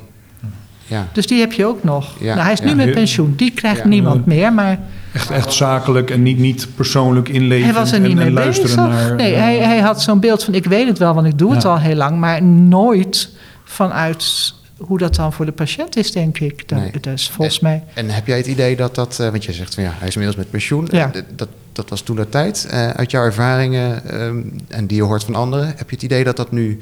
[0.86, 1.06] Ja.
[1.12, 2.14] Dus die heb je ook nog.
[2.20, 2.64] Ja, nou, hij is ja.
[2.64, 3.34] nu met pensioen.
[3.36, 3.88] Die krijgt Ja.
[3.88, 4.52] niemand meer.
[4.52, 4.78] Maar
[5.12, 7.64] Echt, echt zakelijk en niet, niet persoonlijk inleven.
[7.64, 8.54] hij was er niet en, mee en bezig.
[8.54, 9.14] luisteren naar.
[9.14, 11.62] nee, hij, hij had zo'n beeld van: ik weet het wel, want ik doe het
[11.62, 11.68] Ja.
[11.68, 12.18] al heel lang.
[12.18, 13.30] Maar nooit
[13.64, 16.68] vanuit hoe dat dan voor de patiënt is, denk ik.
[16.68, 16.90] Dat, Nee.
[17.00, 17.82] dat is volgens mij.
[17.94, 19.20] En heb jij het idee dat dat...
[19.20, 20.88] eh, want je zegt van ja, hij is inmiddels met pensioen.
[20.90, 21.12] Ja.
[21.14, 22.66] Eh, dat, dat was toen de tijd.
[22.70, 25.66] Eh, uit jouw ervaringen ehm, en die je hoort van anderen...
[25.66, 26.80] heb je het idee dat dat nu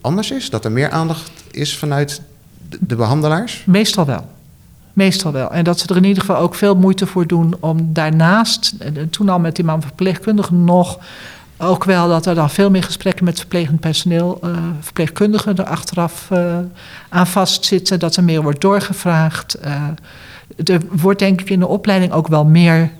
[0.00, 0.50] anders is?
[0.50, 2.20] Dat er meer aandacht is vanuit
[2.68, 3.62] de, de behandelaars?
[3.66, 4.26] Meestal wel.
[4.92, 5.50] Meestal wel.
[5.50, 8.74] En dat ze er in ieder geval ook veel moeite voor doen om daarnaast,
[9.10, 10.98] toen al met die man verpleegkundige nog,
[11.58, 14.50] ook wel dat er dan veel meer gesprekken met verplegend personeel, eh,
[14.80, 16.58] verpleegkundigen er achteraf eh,
[17.08, 19.54] aan vastzitten, dat er meer wordt doorgevraagd.
[19.54, 19.82] Eh,
[20.64, 22.90] er wordt denk ik in de opleiding ook wel meer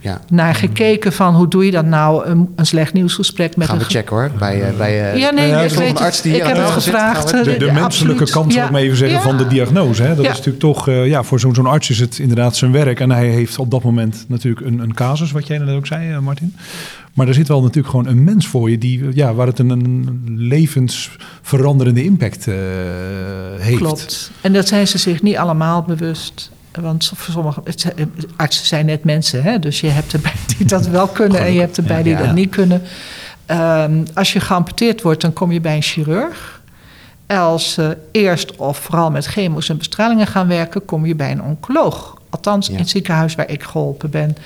[0.00, 3.76] Ja, naar gekeken van hoe doe je dat nou, een, een slecht nieuwsgesprek met gaan
[3.78, 4.30] een we checken hoor.
[4.38, 6.56] Bij, eh, bij, eh, Ja, nee, Ja, ik weet volgende arts die Ik hier heb
[6.56, 7.30] aan het gevraagd.
[7.30, 7.84] gaan we- de, de eh, menselijke
[8.22, 8.30] absoluut.
[8.30, 9.22] kant, zal ik maar even zeggen, Ja.
[9.22, 10.02] van de diagnose.
[10.02, 10.08] Hè?
[10.14, 10.30] Dat Ja.
[10.30, 13.00] is natuurlijk toch, eh, ja, voor zo'n zo'n arts is het inderdaad zijn werk.
[13.00, 16.10] En hij heeft op dat moment natuurlijk een, een casus, wat jij net ook zei,
[16.12, 16.56] eh, Martin.
[17.14, 19.70] Maar er zit wel natuurlijk gewoon een mens voor je, die, ja, waar het een,
[19.70, 22.54] een levensveranderende impact eh,
[23.58, 23.76] heeft.
[23.78, 24.30] Klopt.
[24.40, 26.50] En dat zijn ze zich niet allemaal bewust.
[26.80, 29.58] Want voor sommige het zijn- artsen zijn net mensen, hè?
[29.58, 32.18] dus je hebt erbij die dat wel kunnen en je hebt erbij die Ja.
[32.22, 32.82] dat niet kunnen.
[33.46, 36.62] Ehm, als je geamputeerd wordt, dan kom je bij een chirurg.
[37.26, 41.42] Als ze eerst of vooral met chemo's en bestralingen gaan werken, kom je bij een
[41.42, 42.16] oncoloog.
[42.30, 42.72] Althans, Ja.
[42.72, 44.36] in het ziekenhuis waar ik geholpen ben.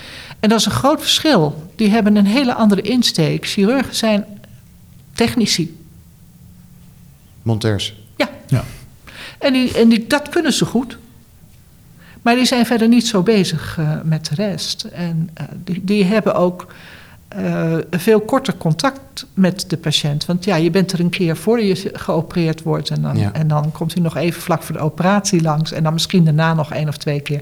[0.41, 1.71] En dat is een groot verschil.
[1.77, 3.47] Die hebben een hele andere insteek.
[3.47, 4.25] Chirurgen zijn
[5.15, 5.77] technici.
[7.43, 7.95] Monteurs.
[8.17, 8.29] Ja.
[8.47, 8.65] Ja.
[9.39, 10.99] En, die, en die, dat kunnen ze goed.
[12.23, 14.83] Maar die zijn verder niet zo bezig uh, met de rest.
[14.83, 16.67] En uh, die, die hebben ook
[17.39, 20.27] uh, veel korter contact met de patiënt.
[20.27, 22.91] Want ja, je bent er een keer voor je geopereerd wordt.
[22.91, 23.33] En dan, ja.
[23.33, 25.73] en dan komt u nog even vlak voor de operatie langs.
[25.73, 27.41] En dan misschien daarna nog één of twee keer.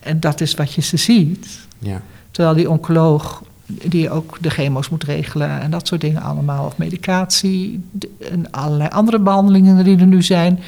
[0.00, 1.58] En dat is wat je ze ziet.
[1.78, 2.02] Ja.
[2.30, 6.66] Terwijl die oncoloog, die ook de chemo's moet regelen en dat soort dingen allemaal.
[6.66, 7.84] Of medicatie
[8.30, 10.60] en allerlei andere behandelingen die er nu zijn.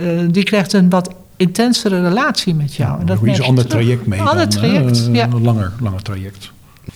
[0.00, 2.92] Uh, die krijgt een wat intensere relatie met jou.
[2.92, 4.20] Ja, en dat is een ander traject mee.
[4.20, 5.24] Een ander traject, uh, ja.
[5.24, 6.52] Een langer, langer traject.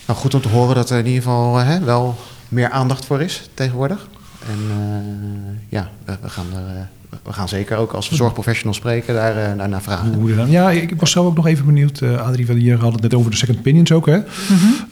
[0.07, 2.15] Nou, goed om te horen dat er in ieder geval hè, wel
[2.49, 4.07] meer aandacht voor is tegenwoordig.
[4.47, 9.13] En uh, ja, we, we, gaan er, uh, we gaan zeker ook als zorgprofessional spreken
[9.13, 10.13] daar, uh, daar naar vragen.
[10.13, 10.49] Hoe dan?
[10.49, 12.01] Ja, ik was zelf ook nog even benieuwd.
[12.01, 14.17] Adrie, je had het net over de second opinions ook, hè?
[14.17, 14.25] Mm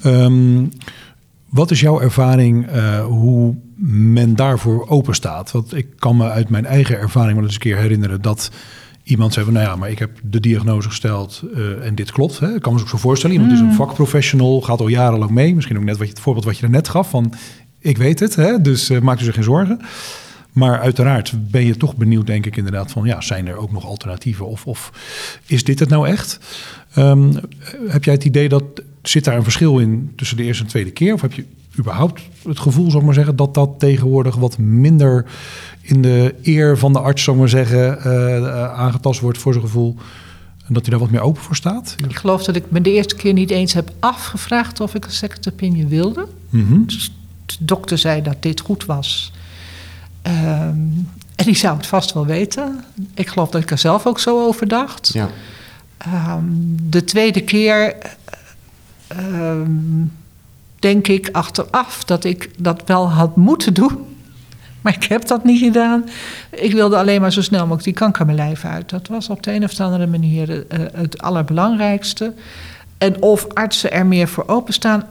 [0.02, 0.14] -hmm.
[0.14, 0.72] um,
[1.50, 2.68] wat is jouw ervaring
[3.04, 5.52] hoe men daarvoor open staat?
[5.52, 8.52] Want ik kan me uit mijn eigen ervaring wel eens een keer herinneren dat
[9.04, 12.40] iemand zei van, nou ja, maar ik heb de diagnose gesteld uh, en dit klopt.
[12.40, 12.56] Hè.
[12.56, 13.36] Ik kan me ook zo voorstellen.
[13.36, 13.58] Iemand mm.
[13.58, 15.56] is een vakprofessional, gaat al jarenlang mee.
[15.56, 17.34] Misschien ook net wat je, het voorbeeld wat je er net gaf van,
[17.80, 19.82] ik weet het, hè, dus uh, maak u zich geen zorgen.
[20.52, 23.86] Maar uiteraard ben je toch benieuwd, denk ik inderdaad, van ja, zijn er ook nog
[23.86, 24.48] alternatieven?
[24.48, 24.92] Of, of
[25.46, 26.40] is dit het nou echt?
[26.98, 27.34] Um,
[27.88, 28.64] heb jij het idee dat,
[29.02, 31.14] zit daar een verschil in tussen de eerste en tweede keer?
[31.14, 31.46] Of heb je
[31.78, 35.26] überhaupt het gevoel, zal ik maar zeggen, dat dat tegenwoordig wat minder
[35.82, 39.66] in de eer van de arts, zal ik maar zeggen, uh, aangetast wordt voor zijn
[39.66, 39.96] gevoel?
[40.68, 41.96] En dat hij daar wat meer open voor staat?
[42.08, 45.12] Ik geloof dat ik me de eerste keer niet eens heb afgevraagd of ik een
[45.12, 46.28] second opinion wilde.
[46.50, 46.86] Mm -hmm.
[46.86, 47.12] Dus
[47.46, 49.32] de dokter zei dat dit goed was.
[50.28, 52.84] Um, en die zou het vast wel weten.
[53.14, 55.10] Ik geloof dat ik er zelf ook zo over dacht.
[55.14, 55.30] Ja.
[56.38, 57.96] Um, de tweede keer
[59.18, 60.12] um,
[60.82, 63.98] denk ik achteraf dat ik dat wel had moeten doen.
[64.82, 66.10] Maar ik heb dat niet gedaan.
[66.50, 68.90] Ik wilde alleen maar zo snel mogelijk die kanker mijn lijf uit.
[68.90, 70.64] Dat was op de een of andere manier uh,
[70.94, 72.34] het allerbelangrijkste.
[72.98, 75.06] En of artsen er meer voor openstaan,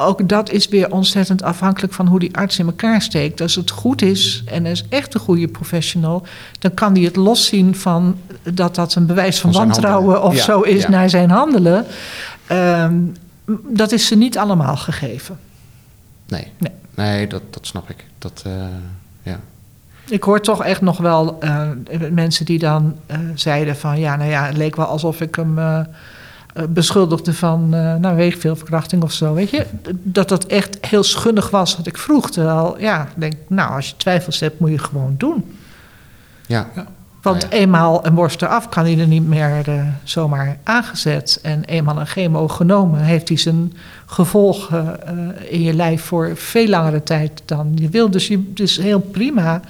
[0.00, 3.40] ook dat is weer ontzettend afhankelijk van hoe die arts in elkaar steekt.
[3.40, 6.22] Als het goed is en is echt een goede professional,
[6.58, 8.18] dan kan die het loszien van
[8.54, 10.30] dat dat een bewijs van, wantrouwen handelen.
[10.30, 10.90] of Ja, zo is ja.
[10.90, 11.86] naar zijn handelen.
[12.46, 12.94] Ehm,
[13.68, 15.38] dat is ze niet allemaal gegeven.
[16.28, 16.72] Nee, Nee.
[16.94, 18.04] nee dat, dat snap ik.
[18.18, 18.52] Dat, eh,
[19.22, 19.40] ja.
[20.08, 21.68] Ik hoor toch echt nog wel eh,
[22.10, 25.86] mensen die dan eh, zeiden van ja, nou ja, het leek wel alsof ik hem
[26.68, 29.66] beschuldigde van, nou weet ik veel, verkrachting of zo, weet je.
[29.90, 32.30] Dat dat echt heel schunnig was wat ik vroeg.
[32.30, 35.58] Terwijl, ja, ik denk, nou, als je twijfels hebt, moet je gewoon doen.
[36.46, 36.68] Ja.
[37.22, 37.60] Want Nou ja.
[37.60, 41.38] eenmaal een borst eraf kan hij er niet meer eh, zomaar aangezet.
[41.42, 43.72] En eenmaal een chemo genomen, heeft hij zijn
[44.06, 48.10] gevolgen eh, in je lijf voor veel langere tijd dan je wil.
[48.10, 49.60] Dus het is heel prima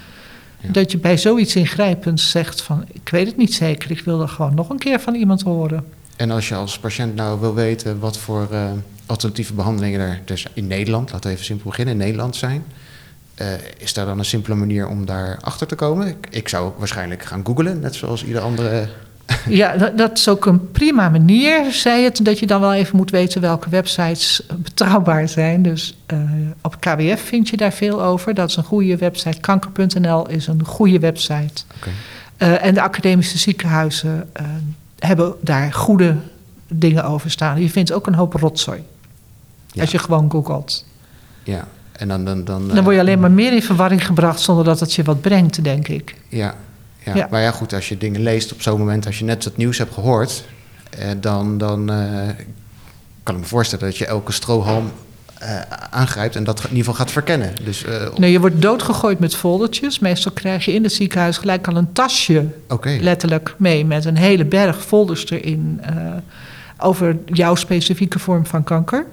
[0.63, 0.73] Ja.
[0.73, 2.85] dat je bij zoiets ingrijpends zegt van...
[2.93, 5.85] ik weet het niet zeker, ik wil er gewoon nog een keer van iemand horen.
[6.17, 8.65] En als je als patiënt nou wil weten wat voor eh,
[9.07, 12.65] alternatieve behandelingen er dus in Nederland, laten we even simpel beginnen, in Nederland zijn.
[13.41, 13.47] Eh,
[13.79, 16.07] is daar dan een simpele manier om daar achter te komen?
[16.07, 18.89] Ik, ik zou waarschijnlijk gaan googlen, net zoals ieder andere.
[19.49, 22.25] Ja, dat, dat is ook een prima manier, zei het.
[22.25, 25.63] Dat je dan wel even moet weten welke websites eh, betrouwbaar zijn.
[25.63, 26.19] Dus eh,
[26.63, 28.35] op KWF vind je daar veel over.
[28.35, 29.41] Dat is een goede website.
[29.41, 31.63] Kanker.nl is een goede website.
[31.77, 31.91] Oké.
[32.37, 34.31] Eh, en de academische ziekenhuizen
[34.99, 36.17] hebben daar goede
[36.69, 37.61] dingen over staan.
[37.61, 38.83] Je vindt ook een hoop rotzooi.
[39.73, 39.81] Ja.
[39.81, 40.85] Als je gewoon googelt.
[41.43, 41.69] Ja,
[42.01, 42.25] en dan.
[42.25, 44.95] Dan, dan, Dan word je eh, alleen maar meer in verwarring gebracht zonder dat het
[44.95, 46.15] je wat brengt, denk ik.
[46.29, 46.55] Ja,
[47.05, 47.15] ja.
[47.15, 47.27] Ja.
[47.31, 49.79] maar ja, goed, als je dingen leest op zo'n moment, als je net het nieuws
[49.79, 50.45] hebt gehoord,
[50.99, 52.29] eh, dan, dan eh,
[53.23, 54.91] kan ik me voorstellen dat je elke strohalm
[55.91, 57.53] aangrijpt en dat in ieder geval gaat verkennen.
[57.65, 59.99] Dus op- Nee, je wordt doodgegooid met foldertjes.
[59.99, 62.47] Meestal krijg je in het ziekenhuis gelijk al een tasje
[63.01, 65.81] letterlijk mee met een hele berg folders erin
[66.79, 69.07] over jouw specifieke vorm van kanker.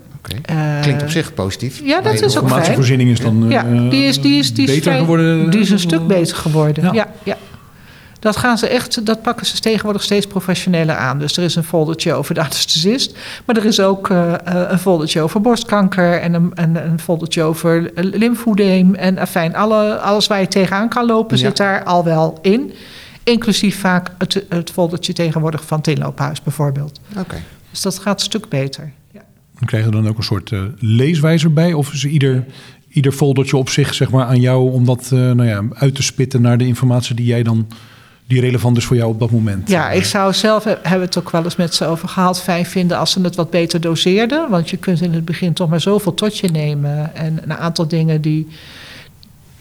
[0.45, 1.81] Eh, Klinkt op zich positief.
[1.83, 2.43] ja, dat is ook fijn.
[2.43, 5.49] Informatievoorziening is dan ja, eh, die is, die is, die is beter vrij- geworden.
[5.49, 6.83] Die is een stuk beter geworden.
[6.83, 6.93] Ja.
[6.93, 7.07] Ja.
[7.23, 7.37] Ja,
[8.19, 11.19] Dat gaan ze echt, dat pakken ze tegenwoordig steeds professioneler aan.
[11.19, 14.39] Dus er is een foldertje over de anesthesist, maar er is ook eh, eh,
[14.71, 18.95] een foldertje over borstkanker en een, een, een foldertje over eh, lymfoedeem.
[18.95, 21.43] En afijn, alle, alles waar je tegenaan kan lopen Ja.
[21.45, 22.73] zit daar al wel in.
[23.23, 26.99] Inclusief vaak het, het foldertje tegenwoordig van het inloophuis bijvoorbeeld.
[27.17, 27.35] Oké.
[27.71, 28.91] Dus dat gaat een stuk beter.
[29.59, 31.73] Dan krijg je dan ook een soort eh, leeswijzer bij?
[31.73, 32.45] Of is ieder,
[32.89, 36.03] ieder foldertje op zich zeg maar, aan jou om dat eh, nou ja, uit te
[36.03, 37.67] spitten naar de informatie die jij dan
[38.27, 39.69] die relevant is voor jou op dat moment?
[39.69, 42.65] Ja, ik zou zelf, he- hebben het ook wel eens met ze over gehad, fijn
[42.65, 44.49] vinden als ze het wat beter doseerden.
[44.49, 47.15] Want je kunt in het begin toch maar zoveel tot je nemen.
[47.15, 48.47] En een aantal dingen die,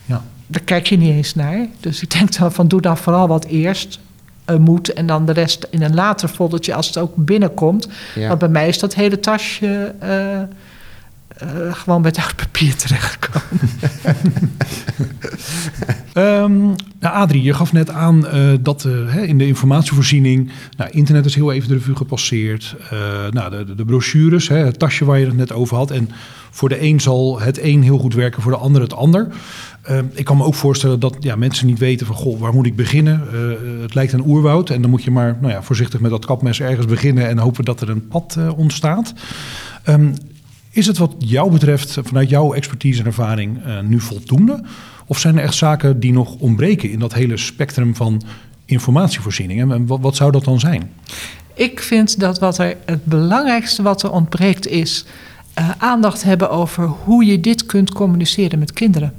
[0.04, 0.24] Ja.
[0.46, 1.66] daar kijk je niet eens naar.
[1.80, 3.98] Dus ik denk dan van doe dan vooral wat eerst.
[4.46, 4.92] Eh, moet.
[4.92, 7.88] En dan de rest in een later foldertje als het ook binnenkomt.
[8.14, 8.28] Ja.
[8.28, 10.48] Want bij mij is dat hele tasje eh, eh,
[11.70, 13.70] gewoon met oud papier terechtgekomen.
[16.16, 16.60] Ehm,
[17.00, 20.50] nou, Adrie, je gaf net aan eh, dat eh, hè, in de informatievoorziening...
[20.76, 22.76] Nou, internet is heel even de revue gepasseerd.
[22.90, 22.98] Eh,
[23.30, 25.90] nou, de, de, de brochures, hè, het tasje waar je het net over had.
[25.90, 26.10] En
[26.50, 29.28] voor de een zal het een heel goed werken, voor de ander het ander.
[29.86, 32.16] Ehm, ik kan me ook voorstellen dat ja, mensen niet weten van...
[32.16, 33.22] Goh, waar moet ik beginnen?
[33.32, 34.70] Eh, het lijkt een oerwoud.
[34.70, 37.28] En dan moet je maar nou ja, voorzichtig met dat kapmes ergens beginnen...
[37.28, 39.12] en hopen dat er een pad eh, ontstaat.
[39.82, 40.08] Ehm,
[40.70, 44.62] is het wat jou betreft, vanuit jouw expertise en ervaring, eh, nu voldoende?
[45.06, 48.22] Of zijn er echt zaken die nog ontbreken in dat hele spectrum van
[48.64, 49.72] informatievoorziening?
[49.72, 50.90] En wat, wat zou dat dan zijn?
[51.54, 55.04] Ik vind dat wat er het belangrijkste wat er ontbreekt is
[55.54, 59.12] eh, aandacht hebben over hoe je dit kunt communiceren met kinderen.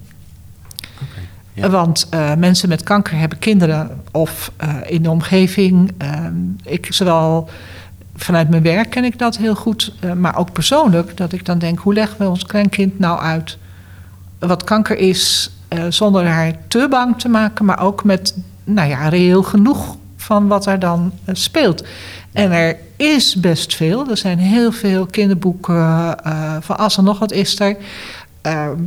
[1.57, 1.69] Ja.
[1.69, 5.91] Want eh, mensen met kanker hebben kinderen of eh, in de omgeving.
[5.97, 6.25] eh,
[6.63, 7.49] ik zowel
[8.15, 11.59] vanuit mijn werk ken ik dat heel goed, eh, maar ook persoonlijk dat ik dan
[11.59, 13.57] denk: hoe leggen we ons kleinkind nou uit
[14.39, 15.51] wat kanker is,
[15.89, 20.65] zonder haar te bang te maken, maar ook met nou ja, reëel genoeg van wat
[20.65, 21.83] er dan speelt.
[22.31, 24.09] En er is best veel.
[24.09, 26.15] Er zijn heel veel kinderboeken
[26.59, 27.77] van als er nog wat is er.
[28.41, 28.79] Ehm,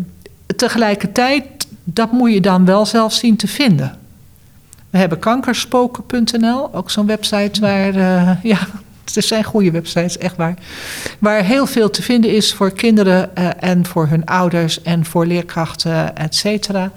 [0.56, 1.59] tegelijkertijd,
[1.92, 3.98] dat moet je dan wel zelf zien te vinden.
[4.90, 8.58] We hebben kankerspoken.nl, ook zo'n website waar, eh, ja,
[9.14, 10.54] er zijn goede websites, echt waar.
[11.18, 15.26] Waar heel veel te vinden is voor kinderen eh, en voor hun ouders en voor
[15.26, 16.90] leerkrachten, et cetera.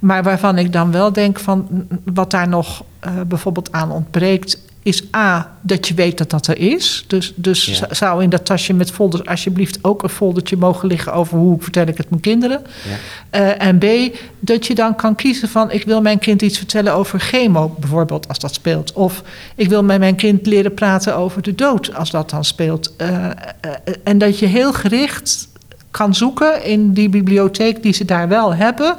[0.00, 5.02] Maar waarvan ik dan wel denk van wat daar nog eh, bijvoorbeeld aan ontbreekt, is
[5.16, 7.04] A, dat je weet dat dat er is.
[7.06, 7.94] Dus, dus Ja.
[7.94, 11.86] zou in dat tasje met folders alsjeblieft ook een foldertje mogen liggen over hoe vertel
[11.86, 12.62] ik het mijn kinderen.
[12.88, 12.96] Ja.
[13.30, 13.84] Eh, en B,
[14.40, 18.28] dat je dan kan kiezen van ik wil mijn kind iets vertellen over chemo, bijvoorbeeld
[18.28, 18.92] als dat speelt.
[18.92, 19.22] Of
[19.54, 22.96] ik wil met mijn kind leren praten over de dood, als dat dan speelt.
[22.96, 23.32] Eh, eh,
[24.04, 25.48] en dat je heel gericht
[25.90, 28.96] kan zoeken in die bibliotheek die ze daar wel hebben,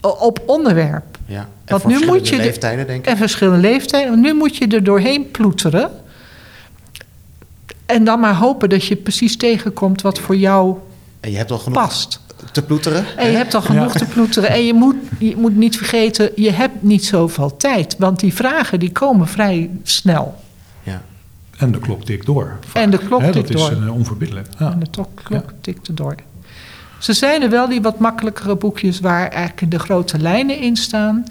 [0.00, 1.13] op onderwerp.
[1.26, 1.40] Ja.
[1.40, 3.06] En Want voor nu moet verschillende je de- leeftijden, denk ik.
[3.10, 4.10] En verschillende leeftijden.
[4.10, 5.90] Want nu moet je er doorheen ploeteren.
[7.86, 10.76] En dan maar hopen dat je precies tegenkomt wat voor jou
[11.20, 12.20] En je hebt al genoeg past.
[12.52, 13.04] te ploeteren.
[13.16, 13.98] En je hebt al genoeg Ja.
[13.98, 14.50] te ploeteren.
[14.50, 17.96] En je moet, je moet niet vergeten, je hebt niet zoveel tijd.
[17.98, 20.34] Want die vragen die komen vrij snel.
[20.82, 21.02] Ja.
[21.58, 22.58] En de klok tikt door.
[22.66, 22.82] vaak.
[22.82, 23.70] En de klok tikt dat is door.
[23.82, 24.48] eh, onverbiddelijk.
[24.58, 24.72] Ja.
[24.72, 24.86] En de
[25.22, 26.14] klok tikt erdoor.
[27.04, 31.26] Ze zijn er wel die wat makkelijkere boekjes waar eigenlijk de grote lijnen in staan.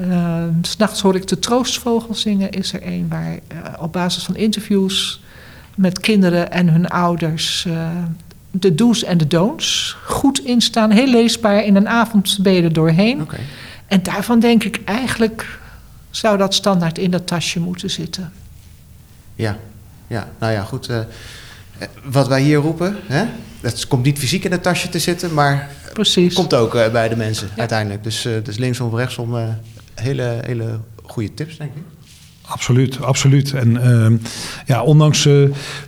[0.00, 2.50] Uh, S'nachts hoor ik de troostvogel zingen.
[2.50, 5.20] Is er een waar eh, op basis van interviews
[5.74, 7.88] met kinderen en hun ouders eh,
[8.50, 10.90] de do's en de don'ts goed in staan.
[10.90, 11.64] Heel leesbaar.
[11.64, 13.28] In een avond ben je er doorheen.
[13.86, 15.58] En daarvan denk ik eigenlijk
[16.10, 18.32] zou dat standaard in dat tasje moeten zitten.
[19.34, 19.58] Ja.
[20.06, 20.88] ja, nou ja, goed.
[21.78, 23.24] Eh, wat wij hier roepen, hè?
[23.60, 26.34] het komt niet fysiek in het tasje te zitten, maar Precies.
[26.34, 27.58] komt ook eh, bij de mensen Ja.
[27.60, 28.04] uiteindelijk.
[28.04, 29.34] Dus, eh, dus linksom of rechtsom,
[29.94, 31.82] hele, hele goede tips, denk ik.
[32.48, 33.52] Absoluut, absoluut.
[33.52, 34.16] En ehm,
[34.66, 35.32] ja, ondanks eh,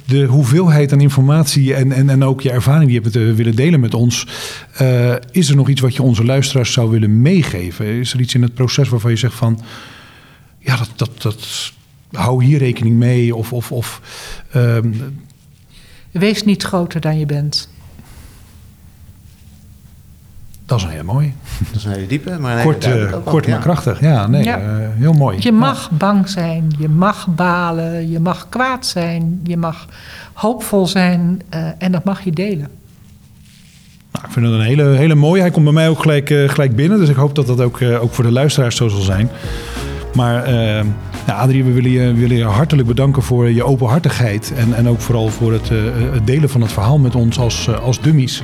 [0.04, 3.80] de hoeveelheid aan informatie en, en, en ook je ervaring die je hebt willen delen
[3.80, 4.26] met ons,
[4.74, 7.86] eh, is er nog iets wat je onze luisteraars zou willen meegeven?
[7.86, 9.60] Is er iets in het proces waarvan je zegt van,
[10.58, 11.72] ja, dat, dat, dat
[12.12, 13.34] hou hier rekening mee?
[13.36, 14.00] Of, of, of
[14.52, 14.92] ehm,
[16.18, 17.68] Wees niet groter dan je bent.
[20.66, 21.34] dat is een heel mooi.
[21.58, 23.60] Dat is een hele diepe, maar een Kort, hele eh, kort maar Ja.
[23.62, 24.00] krachtig.
[24.00, 24.58] Ja, nee, Ja.
[24.58, 24.64] eh,
[24.94, 25.36] heel mooi.
[25.40, 25.58] Je Ja.
[25.58, 29.86] mag bang zijn, je mag balen, je mag kwaad zijn, je mag
[30.32, 32.68] hoopvol zijn eh, en dat mag je delen.
[34.12, 35.40] Nou, ik vind het een hele, hele mooie.
[35.40, 36.98] Hij komt bij mij ook gelijk, gelijk binnen.
[36.98, 39.30] Dus ik hoop dat dat ook, eh, ook voor de luisteraars zo zal zijn.
[40.14, 40.84] Maar eh
[41.28, 44.52] nou, Adrie, we willen, je, willen je hartelijk bedanken voor je openhartigheid.
[44.56, 45.78] En, en ook vooral voor het, eh,
[46.12, 48.42] het delen van het verhaal met ons als, eh, als dummies.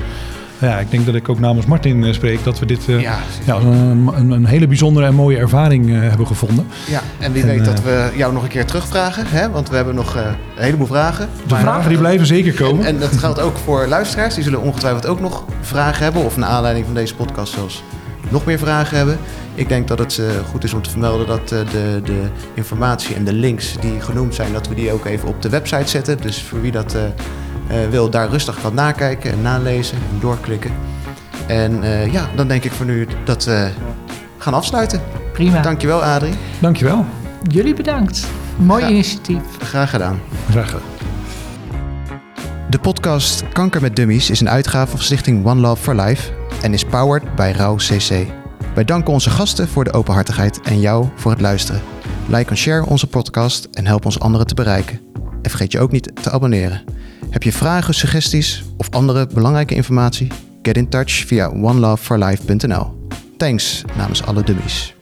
[0.59, 3.55] Ja, ik denk dat ik ook namens Martin eh, spreek dat we dit Ja, ja,
[3.57, 6.67] een, een, een hele bijzondere en mooie ervaring hebben gevonden.
[6.89, 9.51] ja, en wie En, weet dat we jou nog een keer terugvragen, hè?
[9.51, 11.29] want we hebben nog een heleboel vragen.
[11.47, 12.85] De Maar- vragen die blijven zeker komen.
[12.85, 14.35] En, en dat geldt ook voor luisteraars.
[14.35, 16.25] Die zullen ongetwijfeld ook nog vragen hebben.
[16.25, 17.83] Of naar aanleiding van deze podcast zelfs
[18.29, 19.19] nog meer vragen hebben.
[19.55, 22.23] Ik denk dat het eh, goed is om te vermelden dat eh, de, de
[22.55, 25.89] informatie en de links die genoemd zijn, dat we die ook even op de website
[25.89, 26.21] zetten.
[26.21, 26.97] Dus voor wie dat
[27.69, 30.71] eh, wil, daar rustig kan nakijken en nalezen en doorklikken.
[31.47, 33.71] En eh, ja, dan denk ik voor nu dat we
[34.39, 35.01] gaan afsluiten.
[35.33, 35.61] Prima.
[35.61, 36.35] Dankjewel Adrie.
[36.61, 37.05] Dankjewel.
[37.43, 38.27] Jullie bedankt.
[38.57, 39.43] Mooi initiatief.
[39.59, 40.21] Graag gedaan.
[40.51, 40.87] Graag gedaan.
[42.71, 46.73] De podcast Kanker met Dummies is een uitgave van Stichting One Love for Life en
[46.73, 48.27] is powered bij Rauw CC.
[48.75, 51.83] Wij danken onze gasten voor de openhartigheid en jou voor het luisteren.
[52.29, 55.01] Like en share onze podcast en help ons anderen te bereiken.
[55.43, 56.83] En vergeet je ook niet te abonneren.
[57.31, 60.29] Heb je vragen, suggesties of andere belangrijke informatie?
[60.63, 63.09] Get in touch via oneloveforlife.nl.
[63.37, 64.94] Thanks namens alle dummies.